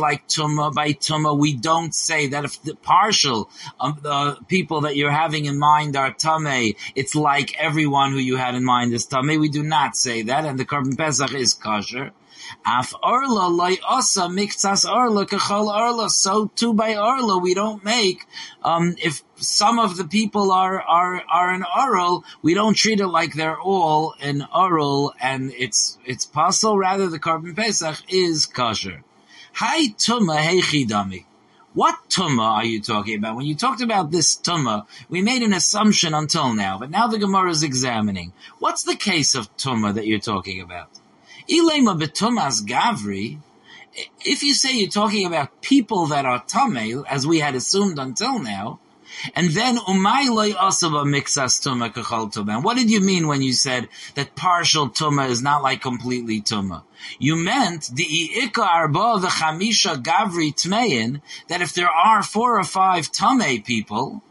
like 0.00 0.26
tuma 0.26 0.72
by 0.72 0.92
tuma, 0.94 1.38
we 1.38 1.54
don't 1.54 1.94
say 1.94 2.28
that 2.28 2.44
if 2.44 2.62
the 2.62 2.74
partial 2.76 3.50
of 3.78 4.02
the 4.02 4.38
people 4.48 4.80
that 4.82 4.96
you're 4.96 5.10
having 5.10 5.44
in 5.44 5.58
mind 5.58 5.96
are 5.96 6.12
tame, 6.12 6.74
it's 6.94 7.14
like 7.14 7.54
everyone 7.58 8.12
who 8.12 8.18
you 8.18 8.36
had 8.36 8.54
in 8.54 8.64
mind 8.64 8.94
is 8.94 9.04
tame. 9.04 9.38
We 9.38 9.50
do 9.50 9.62
not 9.62 9.96
say 9.96 10.22
that, 10.22 10.46
and 10.46 10.58
the 10.58 10.64
korban 10.64 10.96
pesach 10.96 11.34
is 11.34 11.52
kosher. 11.54 12.12
Af 12.66 12.94
orla 13.02 13.48
loy 13.48 13.76
osa 13.88 14.22
miktas 14.22 14.84
orla 14.90 15.26
kachol 15.26 15.68
arla. 15.68 16.08
So 16.10 16.50
too 16.56 16.74
by 16.74 16.96
orla 16.96 17.38
we 17.38 17.54
don't 17.54 17.84
make. 17.84 18.26
Um, 18.62 18.96
if 19.02 19.22
some 19.36 19.78
of 19.78 19.96
the 19.96 20.04
people 20.04 20.52
are 20.52 20.80
are 20.80 21.22
are 21.30 21.50
an 21.52 21.64
oral, 21.76 22.24
we 22.42 22.54
don't 22.54 22.74
treat 22.74 23.00
it 23.00 23.08
like 23.08 23.34
they're 23.34 23.60
all 23.60 24.14
an 24.20 24.46
oral, 24.54 25.14
and 25.20 25.52
it's 25.58 25.98
it's 26.04 26.26
possible. 26.26 26.78
Rather, 26.78 27.08
the 27.08 27.18
korban 27.18 27.54
pesach 27.54 28.02
is 28.08 28.46
kosher. 28.46 29.02
Hi 29.54 29.88
tuma 29.88 30.36
heichidami. 30.38 31.24
What 31.74 31.96
tuma 32.08 32.58
are 32.58 32.64
you 32.64 32.80
talking 32.80 33.18
about? 33.18 33.36
When 33.36 33.46
you 33.46 33.56
talked 33.56 33.80
about 33.80 34.12
this 34.12 34.36
tuma, 34.36 34.86
we 35.08 35.22
made 35.22 35.42
an 35.42 35.52
assumption 35.52 36.14
until 36.14 36.54
now, 36.54 36.78
but 36.78 36.90
now 36.90 37.08
the 37.08 37.18
Gemara 37.18 37.50
is 37.50 37.64
examining. 37.64 38.32
What's 38.60 38.84
the 38.84 38.94
case 38.94 39.34
of 39.34 39.54
tuma 39.56 39.94
that 39.94 40.06
you're 40.06 40.20
talking 40.20 40.60
about? 40.60 40.88
Ilema 41.48 41.98
betumas 42.00 42.62
gavri, 42.62 43.38
if 44.24 44.42
you 44.42 44.54
say 44.54 44.76
you're 44.76 44.88
talking 44.88 45.26
about 45.26 45.60
people 45.60 46.06
that 46.06 46.24
are 46.24 46.42
tame, 46.44 47.04
as 47.08 47.26
we 47.26 47.40
had 47.40 47.54
assumed 47.54 47.98
until 47.98 48.38
now, 48.38 48.80
and 49.34 49.50
then 49.50 49.76
umay 49.76 50.28
loy 50.28 50.52
asava 50.52 51.04
mixas 51.04 51.60
tuma 51.62 51.92
kachal 51.92 52.32
tuma. 52.32 52.62
What 52.62 52.76
did 52.76 52.90
you 52.90 53.00
mean 53.00 53.26
when 53.26 53.42
you 53.42 53.52
said 53.52 53.88
that 54.14 54.34
partial 54.34 54.88
tuma 54.88 55.28
is 55.28 55.42
not 55.42 55.62
like 55.62 55.80
completely 55.82 56.40
tuma? 56.40 56.82
You 57.18 57.36
meant 57.36 57.90
the 57.92 58.04
i'ika 58.04 58.62
arba 58.62 59.20
the 59.20 59.28
chamisha 59.28 60.02
gavri 60.02 60.52
tmein 60.54 61.20
that 61.48 61.60
if 61.62 61.74
there 61.74 61.90
are 61.90 62.22
four 62.22 62.58
or 62.58 62.64
five 62.64 63.12
tame 63.12 63.62
people, 63.62 64.22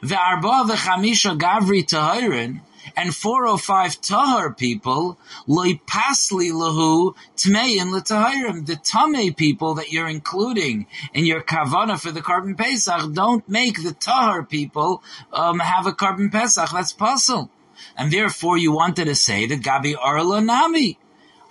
the 0.00 0.16
arba 0.16 0.64
the 0.66 0.74
chamisha 0.74 1.38
gavri 1.38 1.84
tahirin, 1.84 2.60
and 2.96 3.14
405 3.14 4.00
tahar 4.00 4.54
people, 4.54 5.18
loy 5.46 5.80
pasli 5.86 6.50
lahu 6.52 7.14
tmein 7.36 7.92
l'tahirim. 7.92 8.66
The 8.66 8.76
tame 8.76 9.34
people 9.34 9.74
that 9.74 9.92
you're 9.92 10.08
including 10.08 10.86
in 11.14 11.24
your 11.26 11.42
kavana 11.42 12.00
for 12.00 12.10
the 12.10 12.20
korban 12.20 12.56
pesach 12.56 13.12
don't 13.12 13.48
make 13.48 13.82
the 13.82 13.92
tahar 13.92 14.44
people 14.44 15.02
um, 15.32 15.58
have 15.58 15.86
a 15.86 15.92
korban 15.92 16.30
pesach. 16.30 16.70
That's 16.70 16.92
puzzle. 16.92 17.50
And 17.96 18.12
therefore 18.12 18.58
you 18.58 18.72
wanted 18.72 19.06
to 19.06 19.14
say 19.14 19.46
that 19.46 19.60
gabi 19.60 19.94
arla 20.00 20.40
nami 20.40 20.98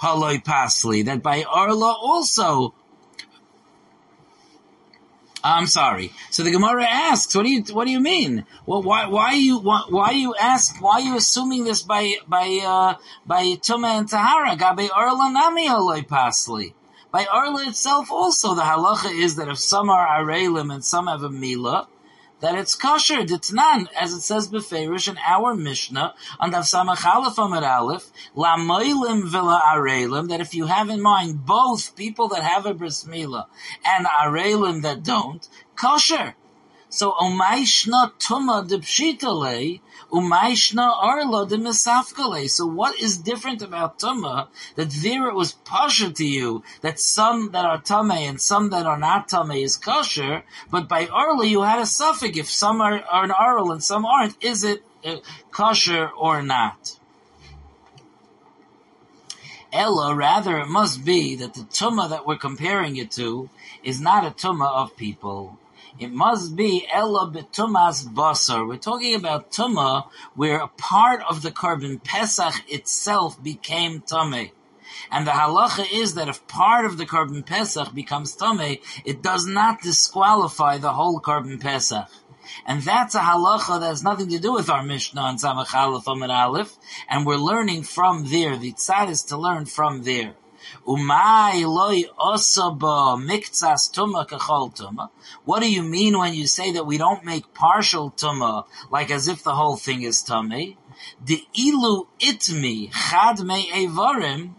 haloi 0.02 0.44
pasli, 0.44 1.06
that 1.06 1.22
by 1.22 1.44
arla 1.44 1.96
also 2.02 2.74
I'm 5.44 5.66
sorry. 5.66 6.12
So 6.30 6.44
the 6.44 6.52
Gemara 6.52 6.86
asks, 6.86 7.36
"What 7.36 7.44
do 7.44 7.50
you 7.50 7.64
What 7.74 7.86
do 7.86 7.92
you 7.92 8.00
mean? 8.00 8.46
Well, 8.66 8.84
why 8.84 9.08
why 9.08 9.34
you 9.34 9.58
why, 9.60 9.84
why 9.90 10.12
you 10.12 10.36
ask 10.36 10.82
why 10.82 11.00
you 11.00 11.18
assuming 11.18 11.64
this 11.64 11.82
by 11.82 12.16
by 12.28 12.62
uh, 12.64 12.96
by 13.26 13.44
Tuma 13.56 14.00
and 14.00 14.08
Tahara 14.08 14.56
Gabe 14.56 14.90
Arla 14.94 15.32
Nami 15.32 15.68
Aloi 15.68 16.06
Pasli? 16.06 16.74
By 17.12 17.26
Arla 17.26 17.68
itself, 17.68 18.12
also 18.12 18.56
the 18.56 18.62
halacha 18.62 19.12
is 19.12 19.36
that 19.36 19.50
if 19.50 19.58
some 19.58 19.90
are 19.90 20.08
arelim 20.08 20.74
and 20.74 20.86
some 20.86 21.08
have 21.08 21.24
a 21.24 21.30
mila, 21.30 21.88
that 22.42 22.56
it's 22.56 22.76
kosher, 22.76 23.24
ditnan, 23.24 23.88
as 24.00 24.14
it 24.14 24.22
says 24.22 24.50
beferish 24.50 25.08
in 25.08 25.18
our 25.26 25.56
Mishnah, 25.56 26.14
on 26.40 26.52
Dav 26.52 26.64
Samach 26.64 27.06
Aleph 27.06 27.38
Amar 27.38 27.64
Aleph, 27.64 28.12
la 28.36 28.58
moilim 28.58 29.30
vela 29.30 29.62
arelim, 29.66 30.30
that 30.30 30.42
if 30.42 30.54
you 30.54 30.66
have 30.66 30.90
in 30.90 31.02
mind 31.02 31.46
both 31.46 31.96
people 31.96 32.28
that 32.30 32.44
have 32.44 32.66
a 32.66 32.74
bris 32.74 33.04
milah 33.06 33.46
and 33.86 34.06
arelim 34.06 34.82
that 34.82 35.04
don't, 35.04 35.48
kosher. 35.76 36.36
So 36.90 37.14
umayshna 37.14 38.12
tuma 38.20 38.68
de 38.68 38.80
umayshna 40.12 40.92
arla 41.02 41.48
de 41.48 41.58
misafkale. 41.58 42.50
So 42.50 42.66
what 42.66 43.00
is 43.00 43.18
different 43.18 43.62
about 43.62 44.00
tuma 44.00 44.48
that 44.76 44.94
it 45.04 45.36
was 45.36 45.54
pasha 45.54 46.12
to 46.12 46.26
you 46.26 46.64
that 46.82 47.00
some 47.00 47.52
that 47.52 47.66
are 47.66 47.82
tame 47.82 48.12
and 48.12 48.40
some 48.42 48.70
that 48.72 48.86
are 48.86 49.00
not 49.00 49.30
tame 49.30 49.52
is 49.52 49.78
kosher, 49.78 50.44
but 50.70 50.88
by 50.88 51.08
arla 51.08 51.46
you 51.46 51.62
had 51.62 51.80
a 51.80 51.86
suffix 51.86 52.38
if 52.38 52.50
some 52.50 52.82
are, 52.82 53.02
are 53.12 53.24
an 53.24 53.32
arl 53.32 53.72
and 53.72 53.84
some 53.84 54.06
aren't. 54.06 54.36
Is 54.44 54.64
it 54.64 54.84
uh, 55.06 55.18
kosher 55.52 56.10
or 56.10 56.42
not? 56.42 56.98
Ella, 59.74 60.14
rather 60.14 60.58
it 60.60 60.68
must 60.68 61.06
be 61.06 61.36
that 61.36 61.54
the 61.54 61.62
tuma 61.62 62.10
that 62.10 62.28
we're 62.28 62.36
comparing 62.36 62.98
it 62.98 63.10
to 63.12 63.50
is 63.84 64.02
not 64.02 64.26
a 64.26 64.32
tuma 64.32 64.70
of 64.70 64.98
people. 64.98 65.58
It 66.00 66.12
must 66.12 66.56
be 66.56 66.88
Ella 66.92 67.30
betumas 67.30 68.06
basar. 68.08 68.68
We're 68.68 68.78
talking 68.78 69.16
about 69.16 69.52
tuma 69.52 70.08
where 70.36 70.60
a 70.60 70.68
part 70.68 71.22
of 71.30 71.42
the 71.42 71.52
korban 71.52 72.04
pesach 72.04 72.54
itself 72.68 73.42
became 73.44 74.02
tame. 74.02 74.52
And 75.12 75.28
the 75.28 75.32
halacha 75.32 75.92
is 75.92 76.16
that 76.16 76.30
if 76.30 76.48
part 76.48 76.86
of 76.86 76.98
the 76.98 77.06
korban 77.06 77.46
pesach 77.46 77.94
becomes 77.94 78.36
tame, 78.36 78.78
it 79.06 79.22
does 79.22 79.46
not 79.46 79.82
disqualify 79.82 80.78
the 80.78 80.94
whole 80.94 81.20
korban 81.20 81.60
pesach. 81.60 82.08
And 82.66 82.82
that's 82.82 83.16
a 83.16 83.20
halacha 83.20 83.80
that 83.80 83.88
has 83.88 84.04
nothing 84.04 84.30
to 84.30 84.40
do 84.40 84.54
with 84.54 84.70
our 84.70 84.84
Mishnah 84.84 85.22
and 85.22 85.40
Samach 85.40 85.74
Aleph 85.74 86.08
Amid 86.08 86.32
Aleph, 86.32 86.78
and 87.10 87.26
we're 87.26 87.36
learning 87.36 87.84
from 87.84 88.26
there. 88.26 88.58
The 88.58 88.74
tzad 88.74 89.10
is 89.10 89.24
to 89.26 89.38
learn 89.38 89.66
from 89.66 90.04
there. 90.04 90.36
What 90.84 91.00
do 95.60 95.72
you 95.72 95.84
mean 95.84 96.18
when 96.18 96.34
you 96.34 96.48
say 96.48 96.72
that 96.72 96.86
we 96.86 96.98
don't 96.98 97.24
make 97.24 97.54
partial 97.54 98.12
tuma, 98.12 98.66
like 98.90 99.12
as 99.12 99.28
if 99.28 99.44
the 99.44 99.56
whole 99.56 99.76
thing 99.76 100.02
is 100.02 100.24
tummy? 100.24 100.78
The 101.24 101.46
ilu 101.54 102.08
itmi 102.20 102.92
chad 102.92 103.40
me 103.42 103.70
evarim. 103.72 104.56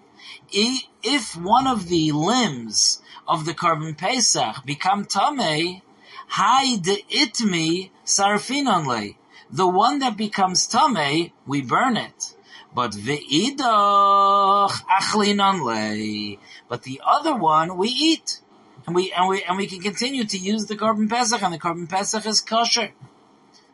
If 0.53 1.37
one 1.37 1.67
of 1.67 1.89
the 1.89 2.13
limbs 2.13 3.03
of 3.27 3.45
the 3.45 3.55
korban 3.55 3.97
pesach 3.97 4.65
become 4.65 5.05
tame, 5.05 5.83
Hai 6.29 6.77
de 6.77 7.05
itmi 7.11 7.91
sarfinonle. 8.05 9.17
The 9.51 9.67
one 9.67 9.99
that 9.99 10.17
becomes 10.17 10.67
tame, 10.67 11.33
we 11.47 11.63
burn 11.63 11.97
it. 11.97 12.35
But 12.75 12.93
ve'idach 12.93 14.71
achlinonle. 14.71 16.39
But 16.69 16.83
the 16.83 17.01
other 17.07 17.37
one, 17.37 17.77
we 17.77 17.89
eat. 17.89 18.41
And 18.87 18.97
we, 18.97 19.13
and 19.13 19.29
we, 19.29 19.43
and 19.45 19.57
we 19.57 19.67
can 19.67 19.81
continue 19.81 20.25
to 20.25 20.39
use 20.39 20.67
the 20.67 20.75
korban 20.77 21.09
pesach, 21.09 21.43
and 21.43 21.55
the 21.55 21.59
korban 21.59 21.89
pesach 21.89 22.27
is 22.27 22.41
kosher. 22.41 22.91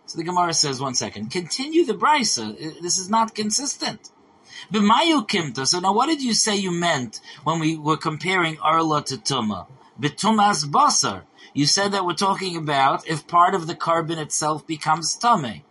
So 0.07 0.19
the 0.19 0.25
Gemara 0.25 0.53
says, 0.53 0.81
one 0.81 0.95
second, 0.95 1.31
continue 1.31 1.85
the 1.85 1.95
brisa. 1.95 2.57
This 2.81 2.99
is 2.99 3.09
not 3.09 3.35
consistent. 3.35 4.11
B'mayu 4.73 5.27
kimta. 5.29 5.67
So 5.67 5.81
now 5.81 5.93
what 5.93 6.07
did 6.07 6.23
you 6.23 6.35
say 6.35 6.57
you 6.57 6.71
meant 6.71 7.21
when 7.45 7.61
we 7.61 7.77
were 7.77 7.97
comparing 7.97 8.59
Arla 8.61 9.05
to 9.05 9.17
Tuma? 9.17 9.67
B'tumas 10.01 10.65
basar. 10.65 11.23
You 11.55 11.67
said 11.67 11.93
that 11.93 12.05
we're 12.05 12.15
talking 12.15 12.57
about 12.57 13.07
if 13.09 13.27
part 13.27 13.55
of 13.55 13.67
the 13.67 13.75
korban 13.75 14.19
itself 14.19 14.67
becomes 14.67 15.15
tummy. 15.15 15.65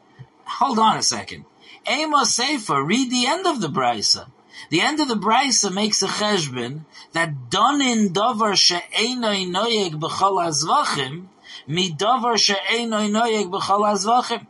Hold 0.46 0.80
on 0.80 0.98
a 0.98 1.04
second. 1.04 1.46
Amos 1.88 2.36
Sefer, 2.36 2.84
read 2.84 3.10
the 3.10 3.28
end 3.28 3.48
of 3.48 3.62
the 3.62 3.70
brisa. 3.70 4.28
The 4.70 4.82
end 4.82 5.00
of 5.00 5.08
the 5.08 5.16
brisa 5.16 5.74
makes 5.74 6.04
a 6.04 6.08
cheshbon 6.08 6.82
that 7.14 7.50
donin 7.50 8.10
davar 8.10 8.58
she'enoi 8.58 9.46
noyeg 9.48 9.94
b'chol 9.98 10.44
azvachim 10.46 11.28
mi 11.66 11.92
davar 11.92 12.38
she'enoi 12.38 13.10
noyeg 13.10 13.50
b'chol 13.50 13.88
azvachim. 13.94 14.48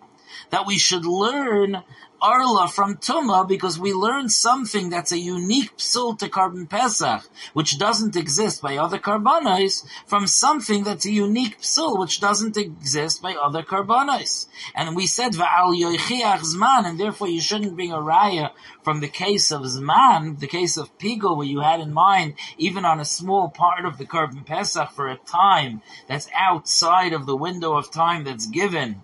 That 0.50 0.66
we 0.66 0.80
should 0.80 1.06
learn 1.06 1.84
Arla 2.20 2.68
from 2.68 2.96
Tuma 2.96 3.48
because 3.48 3.78
we 3.78 3.94
learned 3.94 4.32
something 4.32 4.90
that's 4.90 5.12
a 5.12 5.20
unique 5.20 5.78
psul 5.78 6.18
to 6.18 6.28
korban 6.28 6.68
Pesach, 6.68 7.22
which 7.54 7.78
doesn't 7.78 8.16
exist 8.16 8.60
by 8.62 8.78
other 8.78 8.98
carbonis, 8.98 9.86
from 10.08 10.26
something 10.26 10.84
that's 10.84 11.06
a 11.06 11.12
unique 11.12 11.60
psul 11.62 12.00
which 12.00 12.20
doesn't 12.20 12.58
exist 12.58 13.22
by 13.22 13.36
other 13.36 13.62
carbonis. 13.62 14.48
And 14.74 14.96
we 14.96 15.06
said 15.06 15.34
Va'al 15.34 15.80
yoichiach 15.80 16.40
zman, 16.40 16.86
and 16.86 17.00
therefore 17.00 17.28
you 17.28 17.40
shouldn't 17.40 17.76
bring 17.76 17.92
a 17.92 17.98
raya 17.98 18.50
from 18.84 19.00
the 19.00 19.08
case 19.08 19.52
of 19.52 19.62
zman, 19.62 20.40
the 20.40 20.48
case 20.48 20.76
of 20.76 20.98
pigul, 20.98 21.38
where 21.38 21.46
you 21.46 21.60
had 21.60 21.80
in 21.80 21.94
mind 21.94 22.34
even 22.58 22.84
on 22.84 23.00
a 23.00 23.06
small 23.06 23.50
part 23.50 23.86
of 23.86 24.00
the 24.00 24.06
korban 24.06 24.44
Pesach 24.44 24.90
for 24.92 25.08
a 25.08 25.18
time 25.18 25.84
that's 26.08 26.30
outside 26.34 27.14
of 27.14 27.28
the 27.28 27.38
window 27.38 27.76
of 27.78 27.92
time 27.92 28.24
that's 28.24 28.48
given 28.48 29.04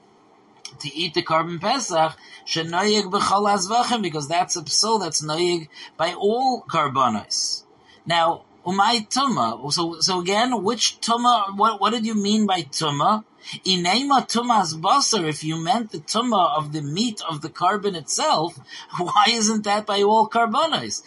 to 0.79 0.93
eat 0.93 1.13
the 1.13 1.23
korban 1.23 1.59
Pesach, 1.59 2.15
shenoyeg 2.45 3.11
b'chol 3.11 3.53
azvachim, 3.53 4.01
because 4.01 4.27
that's 4.27 4.55
a 4.55 4.61
psul 4.61 4.99
that's 4.99 5.23
noyig 5.23 5.69
by 5.97 6.13
all 6.13 6.63
korbanos. 6.63 7.63
Now, 8.05 8.43
Umay 8.65 9.09
tuma. 9.09 9.73
So, 9.73 9.99
so 9.99 10.21
again, 10.21 10.63
which 10.63 11.01
tuma, 11.01 11.55
what, 11.57 11.81
what 11.81 11.91
did 11.91 12.05
you 12.05 12.15
mean 12.15 12.45
by 12.45 12.61
tuma? 12.61 13.25
Inema 13.65 14.25
tumas 14.25 14.73
basar, 14.79 15.27
if 15.27 15.43
you 15.43 15.57
meant 15.57 15.91
the 15.91 15.97
tuma 15.99 16.57
of 16.57 16.71
the 16.71 16.81
meat 16.81 17.21
of 17.29 17.41
the 17.41 17.49
korban 17.49 17.93
itself, 17.93 18.57
why 18.97 19.25
isn't 19.27 19.65
that 19.65 19.85
by 19.85 20.01
all 20.01 20.29
korbanos? 20.29 21.03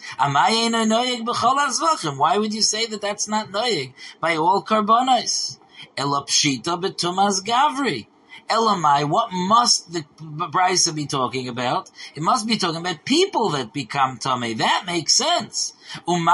Why 2.17 2.37
would 2.37 2.53
you 2.53 2.61
say 2.61 2.85
that 2.85 3.01
that's 3.01 3.27
not 3.27 3.49
noyig 3.49 3.93
by 4.19 4.35
all 4.35 4.63
korbanos? 4.63 5.57
Elapshita 5.97 6.79
betumas 6.79 7.43
gavri. 7.43 8.05
Elamai, 8.49 9.07
what 9.07 9.31
must 9.31 9.91
the 9.91 10.05
Brisa 10.19 10.93
be 10.95 11.05
talking 11.05 11.47
about? 11.47 11.89
It 12.15 12.23
must 12.23 12.47
be 12.47 12.57
talking 12.57 12.79
about 12.81 13.05
people 13.05 13.49
that 13.49 13.73
become 13.73 14.17
tummy. 14.17 14.53
That 14.53 14.83
makes 14.85 15.13
sense. 15.13 15.73
Then 16.05 16.27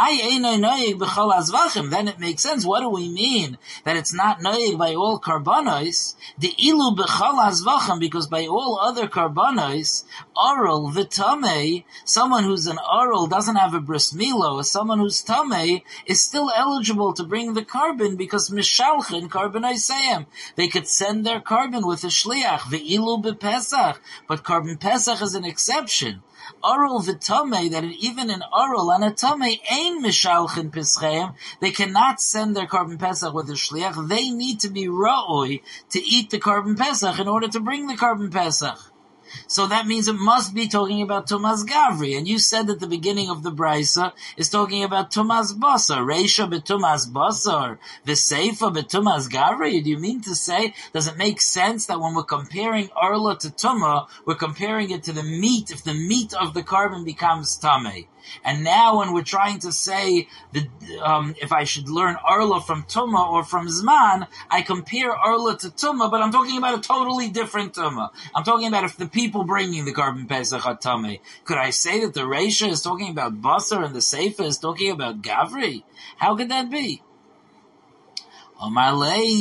it 2.08 2.19
makes 2.19 2.41
sense. 2.41 2.65
What 2.65 2.80
do 2.80 2.89
we 2.89 3.08
mean 3.10 3.60
that 3.84 3.95
it's 3.95 4.13
not 4.13 4.39
noyeg 4.39 4.80
by 4.80 4.95
all 4.95 5.19
korbanos? 5.19 6.15
The 6.39 6.56
ilu 6.58 6.95
b'chal 6.95 7.38
azvachim 7.38 7.99
because 7.99 8.26
by 8.26 8.47
all 8.47 8.80
other 8.80 9.08
korbanos, 9.08 10.06
oral 10.36 10.89
v'tamei, 10.91 11.84
someone 12.04 12.45
who's 12.45 12.65
an 12.65 12.80
oral 12.91 13.28
doesn't 13.28 13.56
have 13.56 13.76
a 13.76 13.80
bris 13.80 14.12
milo, 14.12 14.63
someone 14.63 14.97
who's 14.97 15.23
tamei 15.23 15.84
is 16.08 16.19
still 16.19 16.52
eligible 16.56 17.13
to 17.13 17.23
bring 17.23 17.54
the 17.54 17.63
korban 17.63 18.17
because 18.17 18.49
mishalchin 18.49 19.30
carbonisayim. 19.30 20.26
They 20.56 20.67
could 20.67 20.88
send 20.88 21.28
their 21.28 21.39
korban 21.39 21.86
with 21.88 22.03
a 22.04 22.08
shliach 22.08 22.70
the 22.70 22.80
ilu 22.80 23.22
b'pesach, 23.22 23.98
but 24.28 24.44
korban 24.44 24.80
pesach 24.80 25.22
is 25.22 25.36
an 25.36 25.46
exception. 25.46 26.24
Oral 26.63 27.02
v'tame, 27.02 27.72
that 27.72 27.84
even 27.84 28.30
in 28.30 28.44
oral 28.56 28.92
and 28.92 29.04
a 29.04 29.12
tame 29.12 29.60
ain 29.72 30.04
mishalchin 30.04 30.72
pischeim, 30.72 31.36
they 31.62 31.72
cannot 31.72 32.22
send 32.22 32.56
their 32.56 32.68
korban 32.68 33.00
pesach 33.00 33.34
with 33.34 33.50
a 33.50 33.54
shliach. 33.54 34.08
They 34.08 34.30
need 34.30 34.60
to 34.62 34.70
be 34.70 34.88
ra'oi 34.88 35.62
to 35.92 36.00
eat 36.00 36.30
the 36.30 36.39
korban 36.39 36.78
pesach 36.78 37.20
in 37.20 37.28
order 37.28 37.48
to 37.48 37.60
bring 37.60 37.88
the 37.88 37.96
korban 37.96 38.32
pesach. 38.32 38.92
So 39.48 39.67
that 39.67 39.88
means 39.88 40.08
it 40.08 40.13
must 40.13 40.54
be 40.54 40.67
talking 40.67 41.02
about 41.02 41.28
Tumas 41.28 41.65
Gavri. 41.65 42.17
And 42.17 42.28
you 42.28 42.39
said 42.39 42.69
at 42.69 42.80
the 42.80 42.88
beginning 42.88 43.30
of 43.30 43.43
the 43.43 43.52
Brisa 43.52 44.13
is 44.38 44.50
talking 44.50 44.84
about 44.84 45.12
Tumas 45.12 45.54
Basar. 45.54 46.06
Reisha 46.06 46.50
betumas 46.52 47.10
Basar. 47.10 47.78
Viseifa 48.06 48.74
betumas 48.74 49.30
Gavri. 49.30 49.84
Do 49.84 49.89
you 49.89 50.00
mean 50.00 50.22
to 50.22 50.36
say, 50.36 50.74
does 50.93 51.08
it 51.08 51.17
make 51.17 51.41
sense 51.41 51.86
that 51.88 52.00
when 52.00 52.13
we're 52.15 52.24
comparing 52.24 52.89
Arla 52.96 53.38
to 53.39 53.50
Tuma, 53.50 54.08
we're 54.26 54.36
comparing 54.36 54.91
it 54.91 55.04
to 55.04 55.13
the 55.13 55.24
meat, 55.24 55.72
if 55.72 55.84
the 55.84 55.93
meat 55.93 56.34
of 56.34 56.54
the 56.54 56.63
korban 56.63 57.06
becomes 57.06 57.58
Tame? 57.58 58.08
And 58.43 58.63
now 58.63 59.00
when 59.00 59.13
we're 59.13 59.24
trying 59.24 59.60
to 59.60 59.72
say 59.72 60.28
that, 60.54 60.67
um, 61.02 61.36
if 61.41 61.52
I 61.52 61.63
should 61.65 61.89
learn 61.89 62.15
Arla 62.24 62.62
from 62.62 62.84
Tuma 62.84 63.30
or 63.30 63.43
from 63.43 63.67
Zman, 63.67 64.28
I 64.50 64.62
compare 64.62 65.12
Arla 65.12 65.58
to 65.60 65.67
Tuma, 65.67 66.10
but 66.10 66.22
I'm 66.22 66.32
talking 66.32 66.58
about 66.58 66.80
a 66.80 66.82
totally 66.82 67.30
different 67.30 67.74
Tuma. 67.74 68.12
I'm 68.34 68.43
talking 68.43 68.67
about 68.67 68.86
if 68.86 68.98
the 68.98 69.08
people 69.08 69.22
bringing 69.27 69.86
the 69.86 69.93
korban 69.93 70.27
Pesach 70.27 70.65
are 70.65 70.75
Tame. 70.75 71.19
Could 71.45 71.57
I 71.57 71.69
say 71.69 72.01
that 72.01 72.13
the 72.13 72.21
Reisha 72.21 72.69
is 72.69 72.81
talking 72.81 73.09
about 73.09 73.41
Basar 73.41 73.86
and 73.86 73.95
the 73.95 74.01
Sefer 74.01 74.43
is 74.43 74.57
talking 74.57 74.91
about 74.91 75.21
Gavri? 75.21 75.83
How 76.17 76.36
could 76.36 76.49
that 76.49 76.69
be? 76.69 77.01
Omar 78.62 78.95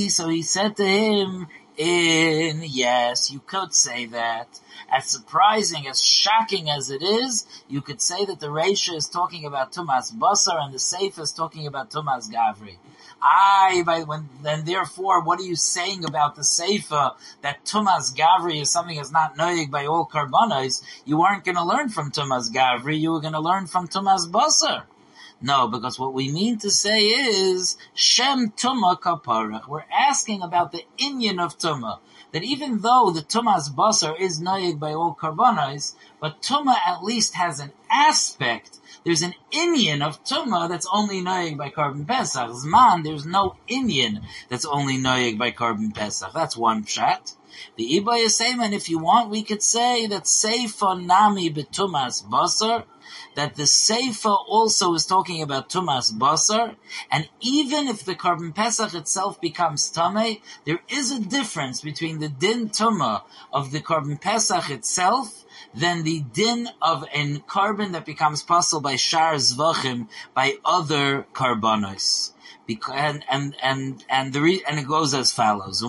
so 0.08 0.28
he 0.28 0.42
said 0.42 0.76
to 0.76 0.84
him, 0.84 1.46
in, 1.76 2.62
yes, 2.64 3.30
you 3.30 3.40
could 3.40 3.72
say 3.74 4.06
that. 4.06 4.60
As 4.90 5.06
surprising, 5.06 5.86
as 5.88 6.02
shocking 6.02 6.68
as 6.68 6.90
it 6.90 7.02
is, 7.02 7.46
you 7.68 7.80
could 7.80 8.00
say 8.02 8.24
that 8.26 8.40
the 8.40 8.48
Reisha 8.48 8.94
is 8.94 9.08
talking 9.08 9.46
about 9.46 9.72
Tumas 9.72 10.12
Basar 10.12 10.62
and 10.62 10.74
the 10.74 10.78
Sefer 10.78 11.22
is 11.22 11.32
talking 11.32 11.66
about 11.66 11.90
Tumas 11.90 12.30
Gavri. 12.30 12.76
I, 13.22 13.82
by 13.86 14.02
when, 14.02 14.28
then 14.42 14.64
therefore, 14.64 15.22
what 15.22 15.38
are 15.38 15.44
you 15.44 15.56
saying 15.56 16.04
about 16.04 16.34
the 16.34 16.42
Seifa 16.42 17.14
that 17.42 17.64
Tumas 17.64 18.14
Gavri 18.14 18.60
is 18.60 18.70
something 18.70 18.96
that's 18.96 19.12
not 19.12 19.36
noyig 19.36 19.70
by 19.70 19.86
all 19.86 20.06
korbanos? 20.06 20.82
You 21.04 21.22
aren't 21.22 21.44
going 21.44 21.56
to 21.56 21.64
learn 21.64 21.88
from 21.88 22.10
Tumas 22.10 22.52
Gavri, 22.52 22.98
you 22.98 23.12
were 23.12 23.20
going 23.20 23.34
to 23.34 23.40
learn 23.40 23.66
from 23.66 23.86
Tumas 23.86 24.28
Basar. 24.28 24.84
No, 25.44 25.66
because 25.66 25.98
what 25.98 26.14
we 26.14 26.30
mean 26.30 26.58
to 26.58 26.70
say 26.70 27.00
is 27.00 27.76
Shem 27.94 28.52
Tuma 28.52 28.96
Kaparach. 28.98 29.66
We're 29.66 29.84
asking 29.92 30.40
about 30.40 30.70
the 30.70 30.84
Inyan 30.98 31.44
of 31.44 31.58
Tuma. 31.58 31.98
That 32.30 32.44
even 32.44 32.78
though 32.78 33.10
the 33.10 33.22
Tumas 33.22 33.68
Basar 33.68 34.18
is 34.18 34.40
Nayig 34.40 34.78
by 34.78 34.92
all 34.92 35.16
Karbanos, 35.20 35.94
but 36.20 36.40
Tuma 36.42 36.76
at 36.86 37.02
least 37.02 37.34
has 37.34 37.58
an 37.58 37.72
aspect. 37.90 38.78
There's 39.04 39.22
an 39.22 39.34
Inyan 39.52 40.00
of 40.00 40.22
Tuma 40.22 40.68
that's 40.68 40.86
only 40.92 41.20
Nayig 41.20 41.58
by 41.58 41.70
Korban 41.70 42.06
Pesach. 42.06 42.50
Zman, 42.50 43.02
there's 43.02 43.26
no 43.26 43.56
Inyan 43.68 44.22
that's 44.48 44.64
only 44.64 44.96
Nayig 44.96 45.38
by 45.38 45.50
Korban 45.50 45.92
Pesach. 45.92 46.32
That's 46.32 46.56
one 46.56 46.84
pshat. 46.84 47.34
The 47.76 48.00
Iba 48.00 48.24
Yisayman, 48.24 48.72
if 48.72 48.88
you 48.88 48.98
want, 48.98 49.28
we 49.28 49.42
could 49.42 49.62
say 49.62 50.06
that 50.06 50.24
Seifa 50.24 51.04
Nami 51.04 51.50
Betumas 51.50 52.24
Basar, 52.24 52.84
that 53.34 53.56
the 53.56 53.64
Seifa 53.64 54.44
also 54.48 54.94
is 54.94 55.06
talking 55.06 55.42
about 55.42 55.68
Tumas 55.70 56.12
Basar, 56.12 56.76
and 57.10 57.28
even 57.40 57.88
if 57.88 58.04
the 58.04 58.14
Korban 58.14 58.54
Pesach 58.54 58.94
itself 58.94 59.40
becomes 59.40 59.88
Tame, 59.88 60.38
there 60.64 60.80
is 60.88 61.10
a 61.10 61.20
difference 61.20 61.80
between 61.80 62.18
the 62.18 62.28
Din 62.28 62.68
Tuma 62.68 63.22
of 63.52 63.72
the 63.72 63.80
Korban 63.80 64.20
Pesach 64.20 64.70
itself 64.70 65.44
than 65.74 66.02
the 66.02 66.20
din 66.20 66.68
of 66.80 67.04
a 67.12 67.38
korban 67.40 67.92
that 67.92 68.04
becomes 68.04 68.42
possible 68.42 68.80
by 68.80 68.96
shar 68.96 69.34
zvachim 69.34 70.08
by 70.34 70.56
other 70.64 71.26
korbanos 71.32 72.32
and 72.92 73.24
and 73.28 73.56
and 73.62 74.04
and 74.08 74.32
the 74.32 74.40
re, 74.40 74.62
and 74.68 74.78
it 74.78 74.86
goes 74.86 75.14
as 75.14 75.32
follows: 75.32 75.82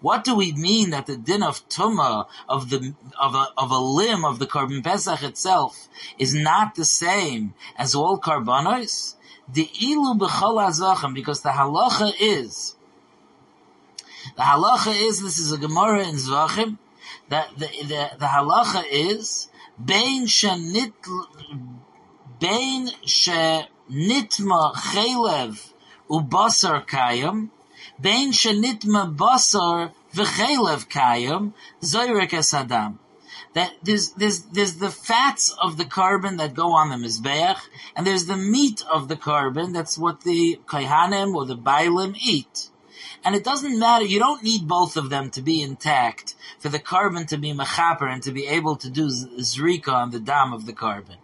What 0.00 0.24
do 0.24 0.34
we 0.34 0.52
mean 0.52 0.90
that 0.90 1.06
the 1.06 1.16
din 1.16 1.42
of 1.42 1.68
tuma 1.68 2.26
of 2.48 2.70
the 2.70 2.94
of 3.18 3.34
a 3.34 3.46
of 3.56 3.70
a 3.70 3.78
limb 3.78 4.24
of 4.24 4.38
the 4.38 4.46
korban 4.46 4.84
pesach 4.84 5.22
itself 5.22 5.88
is 6.18 6.34
not 6.34 6.74
the 6.74 6.84
same 6.84 7.54
as 7.76 7.94
all 7.94 8.18
korbanos? 8.18 9.14
The 9.50 9.64
ilu 9.82 10.18
because 11.14 11.40
the 11.40 11.50
halacha 11.50 12.12
is 12.20 12.76
the 14.36 14.42
halacha 14.42 14.94
is 14.94 15.22
this 15.22 15.38
is 15.38 15.52
a 15.52 15.58
gemara 15.58 16.06
in 16.06 16.16
zvachim 16.16 16.78
that 17.30 17.48
the 17.56 17.66
the, 17.66 18.10
the 18.18 18.26
halacha 18.26 18.84
is 18.90 19.48
bein 19.82 20.26
shenit 20.26 20.92
bein 22.38 22.90
she 23.04 23.62
nitma 23.90 24.74
chelev 24.74 25.72
ubasar 26.10 26.86
kayam, 26.86 27.50
bein 28.00 28.32
shenitma 28.32 29.14
basar 29.16 29.92
v'chelev 30.14 30.88
kayam, 30.88 31.52
zoyrek 31.82 32.32
es. 32.34 32.54
That 33.54 33.72
there's, 33.82 34.10
there's, 34.12 34.42
there's 34.42 34.74
the 34.74 34.90
fats 34.90 35.54
of 35.62 35.78
the 35.78 35.84
korban 35.84 36.36
that 36.38 36.54
go 36.54 36.72
on 36.72 36.90
the 36.90 36.96
mizbeach, 36.96 37.58
and 37.96 38.06
there's 38.06 38.26
the 38.26 38.36
meat 38.36 38.84
of 38.92 39.08
the 39.08 39.16
korban, 39.16 39.72
that's 39.72 39.96
what 39.96 40.20
the 40.22 40.60
kaihanim 40.66 41.34
or 41.34 41.46
the 41.46 41.56
bailim 41.56 42.16
eat. 42.22 42.68
And 43.24 43.34
it 43.34 43.44
doesn't 43.44 43.78
matter, 43.78 44.04
you 44.04 44.18
don't 44.18 44.42
need 44.42 44.68
both 44.68 44.96
of 44.96 45.10
them 45.10 45.30
to 45.30 45.42
be 45.42 45.62
intact 45.62 46.34
for 46.58 46.68
the 46.68 46.78
korban 46.78 47.26
to 47.28 47.38
be 47.38 47.52
mechaper 47.52 48.10
and 48.12 48.22
to 48.22 48.32
be 48.32 48.46
able 48.46 48.76
to 48.76 48.90
do 48.90 49.06
zrika 49.08 49.92
on 49.92 50.10
the 50.10 50.20
dam 50.20 50.52
of 50.52 50.66
the 50.66 50.72
korban. 50.72 51.16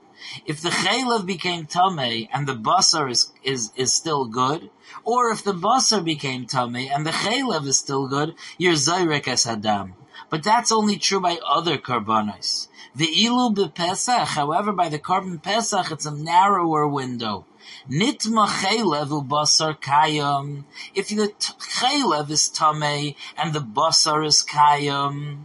If 0.47 0.61
the 0.61 0.71
chaylev 0.71 1.27
became 1.27 1.67
tame 1.67 2.29
and 2.33 2.47
the 2.47 2.55
basar 2.55 3.11
is, 3.11 3.33
is, 3.43 3.73
is 3.77 3.93
still 3.93 4.27
good, 4.27 4.71
or 5.05 5.31
if 5.31 5.43
the 5.45 5.55
basar 5.55 6.05
became 6.05 6.47
tame 6.47 6.77
and 6.77 7.07
the 7.07 7.11
chaylev 7.11 7.67
is 7.67 7.79
still 7.79 8.09
good, 8.09 8.35
you're 8.59 8.75
zayrek 8.75 9.29
as 9.29 9.45
hadam. 9.45 9.95
But 10.31 10.43
that's 10.43 10.73
only 10.73 10.97
true 10.97 11.21
by 11.21 11.39
other 11.47 11.77
karbanos. 11.79 12.69
The 12.95 13.07
ilu 13.07 13.53
bepesach, 13.55 14.27
however, 14.27 14.73
by 14.73 14.89
the 14.89 14.99
korban 14.99 15.43
pesach, 15.43 15.91
it's 15.91 16.07
a 16.07 16.13
narrower 16.13 16.87
window. 16.87 17.45
Nitma 17.91 18.47
chaylev 18.47 19.29
basar 19.29 19.81
kayam. 19.81 20.65
If 20.95 21.09
the 21.09 21.33
chaylev 21.79 22.31
is 22.31 22.49
tame 22.49 23.15
and 23.37 23.53
the 23.53 23.61
basar 23.61 24.25
is 24.25 24.45
kayam, 24.49 25.39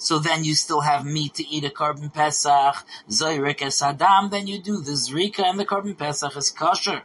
so 0.00 0.18
then 0.18 0.44
you 0.44 0.54
still 0.54 0.80
have 0.80 1.04
meat 1.04 1.34
to 1.34 1.46
eat 1.46 1.62
a 1.62 1.68
korban 1.68 2.10
pesach, 2.10 2.86
zoyrik 3.10 3.60
es 3.60 3.80
then 4.30 4.46
you 4.46 4.58
do 4.58 4.80
the 4.80 4.92
zrika 4.92 5.44
and 5.44 5.60
the 5.60 5.66
korban 5.66 5.96
pesach 5.96 6.34
is 6.38 6.50
kosher. 6.50 7.02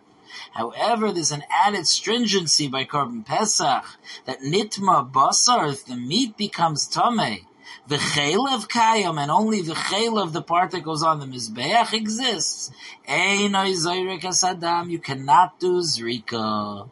However, 0.53 1.11
there's 1.11 1.33
an 1.33 1.43
added 1.51 1.87
stringency 1.87 2.69
by 2.69 2.85
korban 2.85 3.25
pesach 3.25 3.83
that 4.23 4.39
nitma 4.39 5.11
basar, 5.11 5.73
if 5.73 5.85
the 5.85 5.97
meat 5.97 6.37
becomes 6.37 6.87
tame, 6.87 7.45
the 7.85 7.97
chaylev 7.97 8.69
kayam, 8.69 9.21
and 9.21 9.29
only 9.29 9.61
the 9.61 9.73
chaylev, 9.73 10.31
the 10.31 10.41
part 10.41 10.71
that 10.71 10.83
goes 10.83 11.03
on 11.03 11.19
the 11.19 11.25
mizbeach, 11.25 11.91
exists. 11.91 12.71
Einoi 13.09 13.75
zoyrik 13.75 14.23
es 14.23 14.41
adam, 14.41 14.89
you 14.89 14.99
cannot 14.99 15.59
do 15.59 15.81
zrika. 15.81 16.89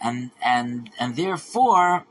And, 0.00 0.30
and, 0.40 0.90
and 1.00 1.16
therefore, 1.16 2.06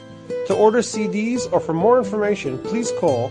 To 0.46 0.54
order 0.54 0.78
CDs 0.78 1.52
or 1.52 1.60
for 1.60 1.74
more 1.74 1.98
information, 1.98 2.58
please 2.60 2.90
call 2.98 3.30